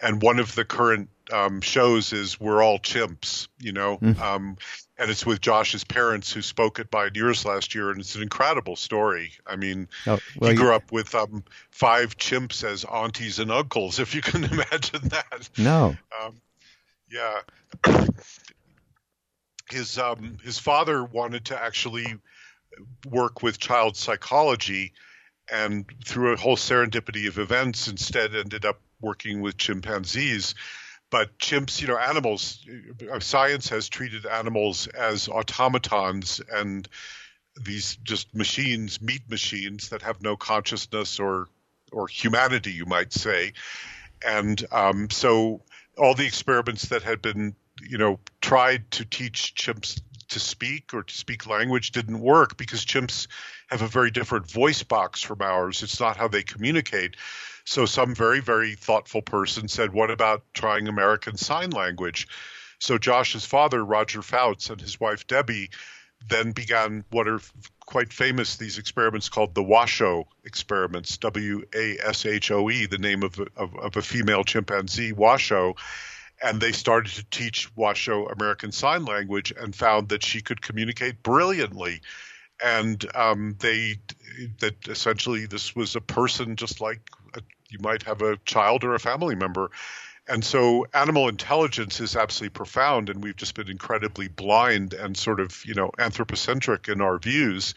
[0.00, 4.18] And one of the current um, shows is We're All Chimps, you know, mm.
[4.20, 4.56] um,
[4.98, 7.90] and it's with Josh's parents who spoke at Bioneers last year.
[7.90, 9.32] And it's an incredible story.
[9.46, 10.74] I mean, oh, well, he grew you...
[10.74, 15.48] up with um, five chimps as aunties and uncles, if you can imagine that.
[15.58, 15.96] No.
[16.22, 16.40] Um,
[17.10, 17.40] yeah
[19.74, 22.06] his um, his father wanted to actually
[23.10, 24.92] work with child psychology,
[25.52, 30.54] and through a whole serendipity of events, instead ended up working with chimpanzees.
[31.10, 32.66] But chimps, you know, animals,
[33.12, 36.88] uh, science has treated animals as automatons and
[37.56, 41.48] these just machines, meat machines that have no consciousness or
[41.92, 43.52] or humanity, you might say.
[44.26, 45.60] And um, so
[45.96, 51.02] all the experiments that had been you know, tried to teach chimps to speak or
[51.02, 53.26] to speak language didn't work because chimps
[53.68, 55.82] have a very different voice box from ours.
[55.82, 57.16] It's not how they communicate.
[57.64, 62.28] So some very, very thoughtful person said, What about trying American Sign Language?
[62.78, 65.70] So Josh's father, Roger Fouts, and his wife Debbie
[66.28, 67.40] then began what are
[67.86, 72.98] quite famous these experiments called the Washoe experiments, W A S H O E, the
[72.98, 75.74] name of, of, of a female chimpanzee, Washoe
[76.44, 81.22] and they started to teach Washoe American Sign Language and found that she could communicate
[81.22, 82.02] brilliantly.
[82.62, 83.96] And um, they
[84.60, 87.00] that essentially this was a person just like
[87.34, 87.40] a,
[87.70, 89.70] you might have a child or a family member.
[90.28, 95.40] And so animal intelligence is absolutely profound, and we've just been incredibly blind and sort
[95.40, 97.74] of, you know, anthropocentric in our views.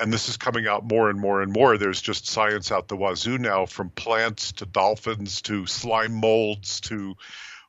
[0.00, 1.78] And this is coming out more and more and more.
[1.78, 7.16] There's just science out the wazoo now, from plants to dolphins to slime molds to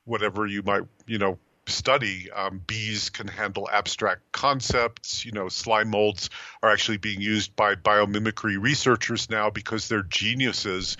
[0.04, 2.30] whatever you might, you know, study.
[2.30, 5.24] Um, bees can handle abstract concepts.
[5.24, 6.30] You know, slime molds
[6.62, 10.96] are actually being used by biomimicry researchers now because they're geniuses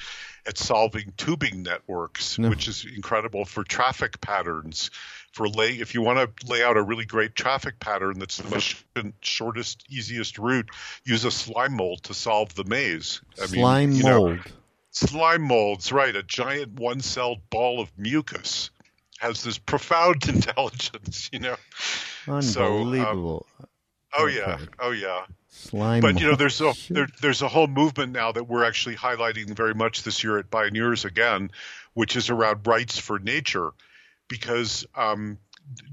[0.47, 2.51] at solving tubing networks, no.
[2.51, 4.91] which is incredible for traffic patterns.
[5.33, 8.51] For lay, if you want to lay out a really great traffic pattern that's the
[8.51, 8.85] most
[9.23, 10.69] shortest, easiest route,
[11.05, 13.23] use a slime mold to solve the maze.
[13.41, 14.37] I slime mean, mold.
[14.37, 14.43] Know,
[14.91, 16.15] slime molds, right?
[16.15, 18.71] A giant one-celled ball of mucus
[19.23, 21.57] has this profound intelligence, you know.
[22.27, 23.47] Unbelievable.
[23.59, 23.69] So, um,
[24.19, 25.25] oh yeah, oh yeah.
[25.49, 26.01] Slime.
[26.01, 29.55] But you know, there's a there, there's a whole movement now that we're actually highlighting
[29.55, 31.51] very much this year at Bioneers again,
[31.95, 33.71] which is around rights for nature,
[34.29, 35.39] because um,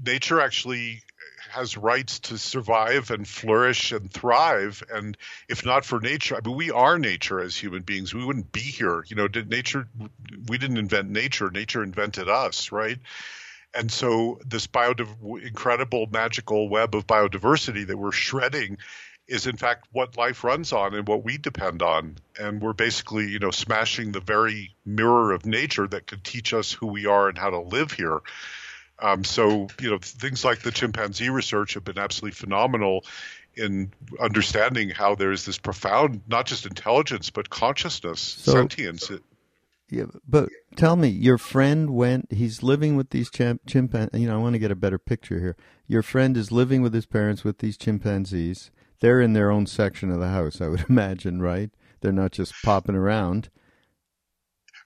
[0.04, 1.02] nature actually
[1.50, 4.82] has rights to survive and flourish and thrive.
[4.92, 5.16] And
[5.48, 8.14] if not for nature, I mean, we are nature as human beings.
[8.14, 9.04] We wouldn't be here.
[9.06, 9.88] You know, did nature?
[10.48, 11.50] We didn't invent nature.
[11.50, 12.98] Nature invented us, right?
[13.74, 18.78] And so this biodiv- incredible magical web of biodiversity that we're shredding
[19.28, 22.16] is in fact what life runs on and what we depend on.
[22.38, 26.72] And we're basically, you know, smashing the very mirror of nature that could teach us
[26.72, 28.20] who we are and how to live here.
[29.00, 33.04] Um, so, you know, things like the chimpanzee research have been absolutely phenomenal
[33.54, 39.10] in understanding how there's this profound, not just intelligence, but consciousness, so, sentience.
[39.90, 42.32] Yeah, but tell me, your friend went.
[42.32, 44.20] He's living with these chimp, chimpanzees.
[44.20, 45.56] You know, I want to get a better picture here.
[45.88, 48.70] Your friend is living with his parents with these chimpanzees.
[49.00, 51.70] They're in their own section of the house, I would imagine, right?
[52.00, 53.50] They're not just popping around.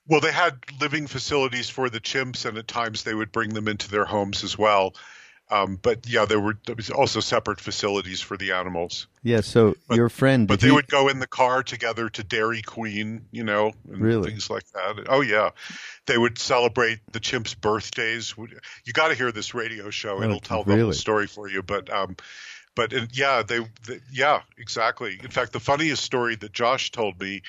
[0.07, 3.69] Well, they had living facilities for the chimps, and at times they would bring them
[3.69, 4.95] into their homes as well.
[5.51, 9.07] Um, but yeah, there were there was also separate facilities for the animals.
[9.23, 9.43] Yeah.
[9.43, 10.73] So but, your friend, but they he...
[10.73, 14.31] would go in the car together to Dairy Queen, you know, and really?
[14.31, 15.05] things like that.
[15.09, 15.51] Oh yeah,
[16.07, 18.35] they would celebrate the chimps' birthdays.
[18.39, 20.79] You got to hear this radio show; it'll tell really?
[20.79, 21.63] the whole story for you.
[21.63, 22.17] But um,
[22.75, 25.21] but yeah, they, they yeah, exactly.
[25.23, 27.43] In fact, the funniest story that Josh told me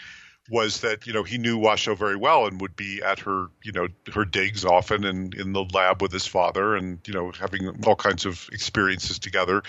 [0.49, 3.71] was that you know he knew Washoe very well and would be at her you
[3.71, 7.83] know her digs often and in the lab with his father and you know having
[7.85, 9.63] all kinds of experiences together.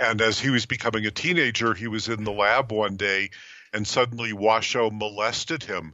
[0.00, 3.30] And as he was becoming a teenager, he was in the lab one day,
[3.72, 5.92] and suddenly Washoe molested him,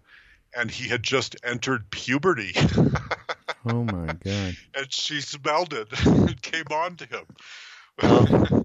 [0.55, 2.53] and he had just entered puberty.
[3.66, 4.57] oh my god!
[4.75, 7.25] And she smelled it and came on to him.
[8.03, 8.27] Oh,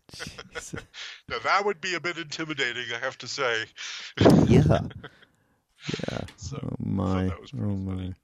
[1.30, 3.66] now that would be a bit intimidating, I have to say.
[4.48, 4.80] yeah.
[5.88, 6.22] Yeah.
[6.38, 7.28] So, oh my.
[7.28, 7.94] So oh my.
[7.94, 8.16] Funny.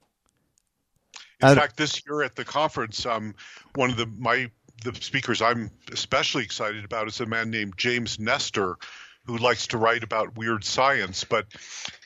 [1.42, 3.36] In I, fact, this year at the conference, um,
[3.76, 4.50] one of the my
[4.84, 8.78] the speakers I'm especially excited about is a man named James Nestor,
[9.26, 11.48] who likes to write about weird science, but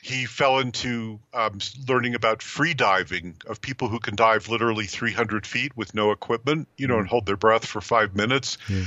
[0.02, 5.46] he fell into um, learning about free diving of people who can dive literally 300
[5.46, 7.00] feet with no equipment, you know, mm.
[7.00, 8.56] and hold their breath for five minutes.
[8.68, 8.86] Mm.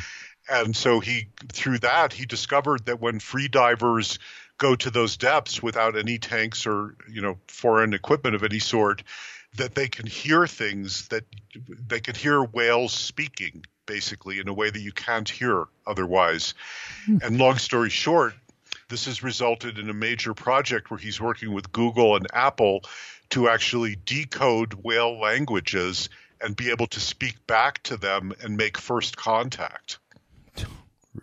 [0.49, 4.19] And so he, through that, he discovered that when free divers
[4.57, 9.03] go to those depths without any tanks or you know foreign equipment of any sort
[9.55, 11.23] that they can hear things that
[11.87, 16.53] they can hear whales speaking basically in a way that you can't hear otherwise
[17.05, 17.17] hmm.
[17.21, 18.33] and long story short
[18.89, 22.83] this has resulted in a major project where he's working with Google and Apple
[23.29, 26.09] to actually decode whale languages
[26.41, 29.97] and be able to speak back to them and make first contact.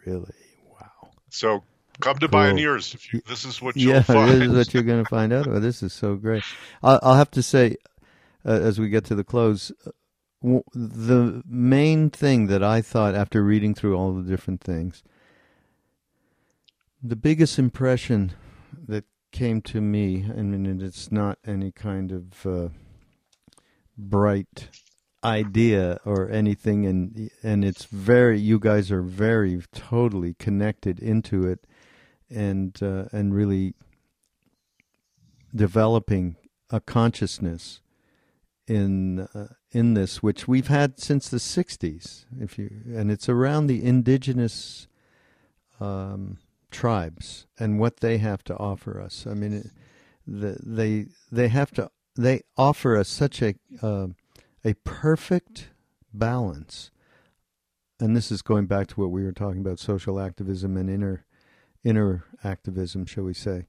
[0.05, 0.35] Really?
[0.69, 1.11] Wow.
[1.29, 1.63] So
[2.01, 2.41] Come to cool.
[2.41, 2.95] Bioneers.
[2.95, 4.31] If you, this is what you'll yeah, find.
[4.41, 5.47] this is what you're going to find out.
[5.47, 6.43] Oh, this is so great.
[6.83, 7.77] I'll, I'll have to say,
[8.45, 9.91] uh, as we get to the close, uh,
[10.43, 15.03] w- the main thing that I thought after reading through all the different things,
[17.03, 18.33] the biggest impression
[18.87, 22.69] that came to me, I mean, it's not any kind of uh,
[23.97, 24.69] bright
[25.23, 31.67] idea or anything and and it's very you guys are very totally connected into it
[32.31, 33.75] and uh, and really
[35.55, 36.37] developing
[36.71, 37.81] a consciousness
[38.67, 42.25] in uh, in this, which we've had since the '60s.
[42.39, 44.87] If you and it's around the indigenous
[45.81, 46.39] um,
[46.71, 49.27] tribes and what they have to offer us.
[49.29, 49.67] I mean, it,
[50.27, 54.09] the, they they have to they offer us such a uh,
[54.65, 55.69] a perfect
[56.13, 56.91] balance.
[57.99, 61.27] And this is going back to what we were talking about social activism and inner
[61.85, 63.67] inner activism, shall we say,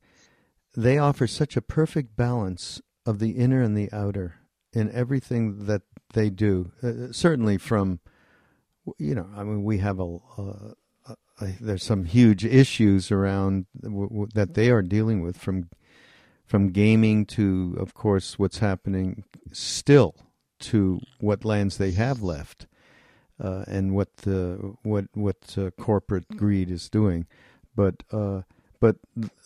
[0.76, 4.36] they offer such a perfect balance of the inner and the outer
[4.74, 5.82] in everything that
[6.14, 6.72] they do.
[6.82, 8.00] Uh, certainly, from
[8.98, 10.76] you know, I mean, we have a, a,
[11.42, 15.70] a there's some huge issues around w- w- that they are dealing with from
[16.46, 20.16] from gaming to, of course, what's happening still
[20.60, 22.68] to what lands they have left.
[23.40, 27.26] Uh, and what the what what uh, corporate greed is doing
[27.82, 28.42] but uh,
[28.80, 28.98] but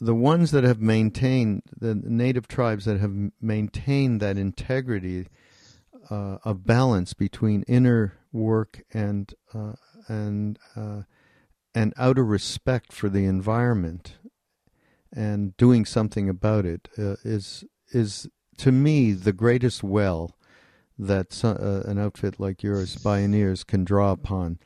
[0.01, 5.27] the ones that have maintained the native tribes that have maintained that integrity
[6.09, 9.73] uh, of balance between inner work and uh,
[10.07, 11.03] and uh,
[11.73, 14.17] and outer respect for the environment
[15.13, 18.27] and doing something about it uh, is is
[18.57, 20.35] to me the greatest well
[20.97, 24.59] that uh, an outfit like yours, Bioneers can draw upon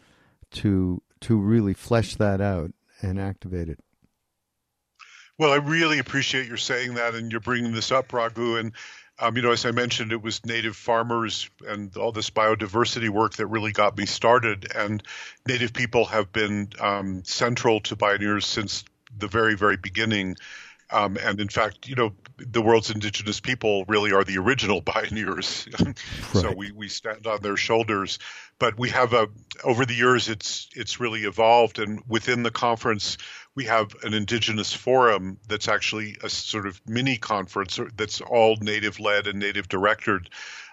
[0.51, 2.71] to to really flesh that out
[3.01, 3.79] and activate it.
[5.37, 8.57] Well, I really appreciate your saying that and you're bringing this up, Raghu.
[8.57, 8.73] And,
[9.19, 13.35] um, you know, as I mentioned, it was native farmers and all this biodiversity work
[13.35, 14.69] that really got me started.
[14.75, 15.01] And
[15.47, 18.83] native people have been um, central to Bioneers since
[19.17, 20.35] the very, very beginning.
[20.91, 25.67] Um, and in fact, you know, the world's indigenous people really are the original pioneers.
[25.79, 25.97] right.
[26.33, 28.19] So we, we stand on their shoulders.
[28.59, 29.27] But we have a
[29.63, 33.17] over the years it's it's really evolved and within the conference
[33.55, 38.99] we have an indigenous forum that's actually a sort of mini conference that's all native
[38.99, 40.29] led and native directed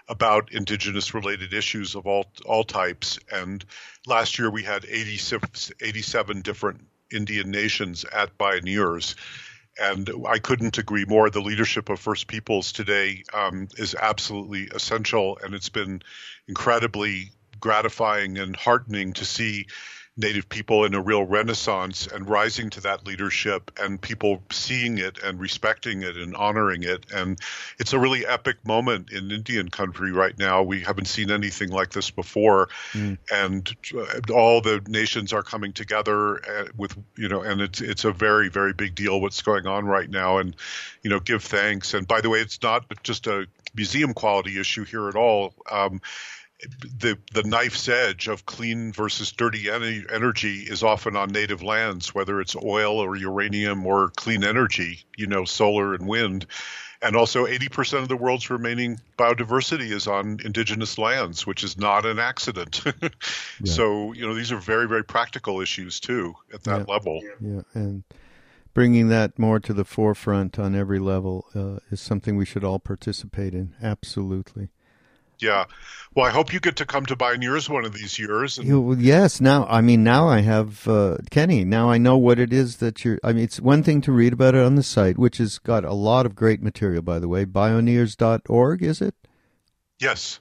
[0.09, 3.63] about indigenous related issues of all all types and
[4.05, 5.49] last year we had 87,
[5.81, 9.15] 87 different Indian nations at Bioneers
[9.79, 11.29] and I couldn't agree more.
[11.29, 16.01] The leadership of First Peoples today um, is absolutely essential, and it's been
[16.47, 19.67] incredibly gratifying and heartening to see
[20.19, 25.21] Native people in a real renaissance and rising to that leadership and people seeing it
[25.23, 27.05] and respecting it and honoring it.
[27.13, 27.39] And
[27.79, 30.63] it's a really epic moment in Indian country right now.
[30.63, 32.69] We haven't seen anything like this before.
[32.93, 33.19] Mm.
[33.31, 38.05] And uh, all the nations are coming together uh, with, you know, and it's, it's
[38.05, 40.39] a very, very big deal what's going on right now.
[40.39, 40.55] And,
[41.03, 41.93] you know, give thanks.
[41.93, 43.45] And by the way, it's not just a
[43.75, 45.53] museum quality issue here at all.
[45.71, 46.01] Um,
[46.59, 52.41] the the knife's edge of clean versus dirty energy is often on native lands, whether
[52.41, 56.47] it's oil or uranium or clean energy, you know, solar and wind.
[56.99, 62.07] And also, 80% of the world's remaining biodiversity is on indigenous lands, which is not
[62.07, 62.81] an accident.
[63.01, 63.09] yeah.
[63.65, 66.91] So, you know, these are very, very practical issues too at that yeah.
[66.93, 67.21] level.
[67.39, 68.03] Yeah, and
[68.73, 72.79] bringing that more to the forefront on every level uh, is something we should all
[72.79, 73.75] participate in.
[73.79, 74.69] Absolutely.
[75.39, 75.65] Yeah.
[76.15, 78.57] Well, I hope you get to come to Bioneers one of these years.
[78.57, 78.99] And...
[78.99, 79.39] Yes.
[79.39, 81.63] Now, I mean, now I have uh, Kenny.
[81.63, 83.19] Now I know what it is that you're.
[83.23, 85.85] I mean, it's one thing to read about it on the site, which has got
[85.85, 87.45] a lot of great material, by the way.
[87.45, 89.15] Bioneers.org, is it?
[89.99, 90.39] Yes.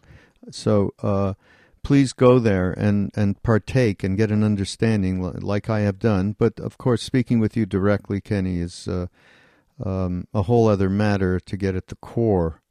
[0.51, 1.35] So uh,
[1.83, 6.37] please go there and, and partake and get an understanding, like I have done.
[6.39, 9.07] But of course, speaking with you directly, Kenny, is uh,
[9.85, 12.63] um, a whole other matter to get at the core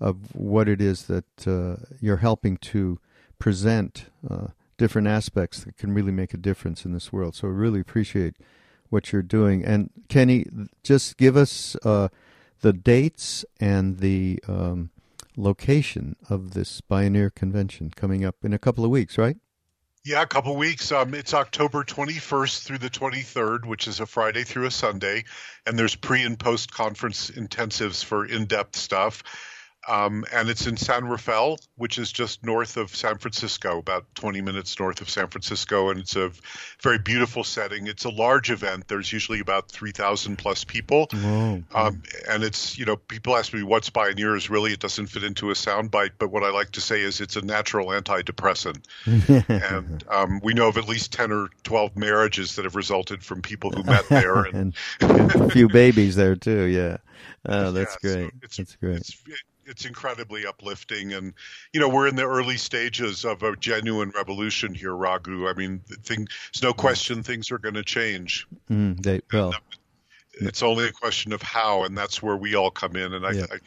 [0.00, 2.98] of what it is that uh, you're helping to
[3.38, 7.34] present uh, different aspects that can really make a difference in this world.
[7.34, 8.36] So I really appreciate
[8.90, 9.64] what you're doing.
[9.64, 10.46] And Kenny,
[10.82, 12.08] just give us uh,
[12.60, 14.90] the dates and the um,
[15.36, 19.36] location of this Bioneer Convention coming up in a couple of weeks, right?
[20.04, 20.92] Yeah, a couple weeks.
[20.92, 25.24] Um, it's October 21st through the 23rd, which is a Friday through a Sunday,
[25.64, 29.22] and there's pre and post conference intensives for in depth stuff.
[29.88, 34.40] Um, and it's in San Rafael, which is just north of San Francisco, about 20
[34.40, 35.90] minutes north of San Francisco.
[35.90, 36.30] And it's a
[36.82, 37.86] very beautiful setting.
[37.86, 38.88] It's a large event.
[38.88, 41.08] There's usually about 3,000 plus people.
[41.12, 44.48] Um, and it's, you know, people ask me what's Bioneers.
[44.48, 46.12] Really, it doesn't fit into a soundbite.
[46.18, 48.84] But what I like to say is it's a natural antidepressant.
[49.48, 53.42] and um, we know of at least 10 or 12 marriages that have resulted from
[53.42, 54.44] people who met there.
[54.44, 56.64] And, and a few babies there, too.
[56.64, 56.98] Yeah.
[57.46, 58.32] Oh, that's yeah, great.
[58.48, 58.96] So that's great.
[58.96, 59.22] It's,
[59.66, 61.12] it's incredibly uplifting.
[61.12, 61.34] And
[61.72, 65.48] you know we're in the early stages of a genuine revolution here raghu.
[65.48, 68.46] I mean thing, there's no question things are going to change.
[68.70, 69.52] Mm, they will.
[70.34, 73.14] it's only a question of how and that's where we all come in.
[73.14, 73.46] And I, yeah.
[73.50, 73.58] I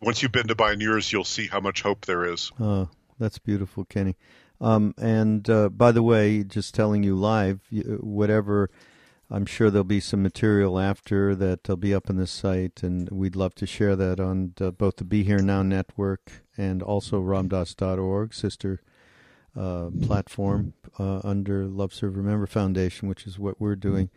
[0.00, 2.50] once you've been to Bioneers, you'll see how much hope there is.
[2.60, 2.88] Oh
[3.18, 4.16] that's beautiful kenny.
[4.60, 8.70] Um, and uh, by the way just telling you live whatever
[9.32, 13.08] I'm sure there'll be some material after that will be up on the site, and
[13.08, 17.22] we'd love to share that on the, both the Be Here Now network and also
[17.22, 18.82] ramdass.org, sister
[19.56, 24.10] uh, platform uh, under Love Serve Remember Foundation, which is what we're doing.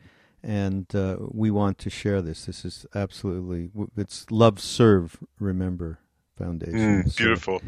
[0.43, 2.45] And uh, we want to share this.
[2.45, 5.99] This is absolutely it's Love Serve Remember
[6.38, 7.04] Foundation.
[7.04, 7.62] Mm, beautiful.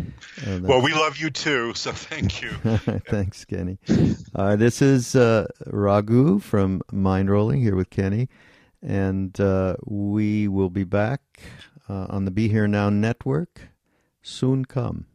[0.43, 2.49] So, uh, well, we love you too, so thank you.
[3.07, 3.77] Thanks, Kenny.
[4.35, 8.27] Uh, this is uh, Raghu from Mindrolling here with Kenny,
[8.81, 11.21] and uh, we will be back
[11.87, 13.69] uh, on the Be Here Now network
[14.21, 15.05] soon come.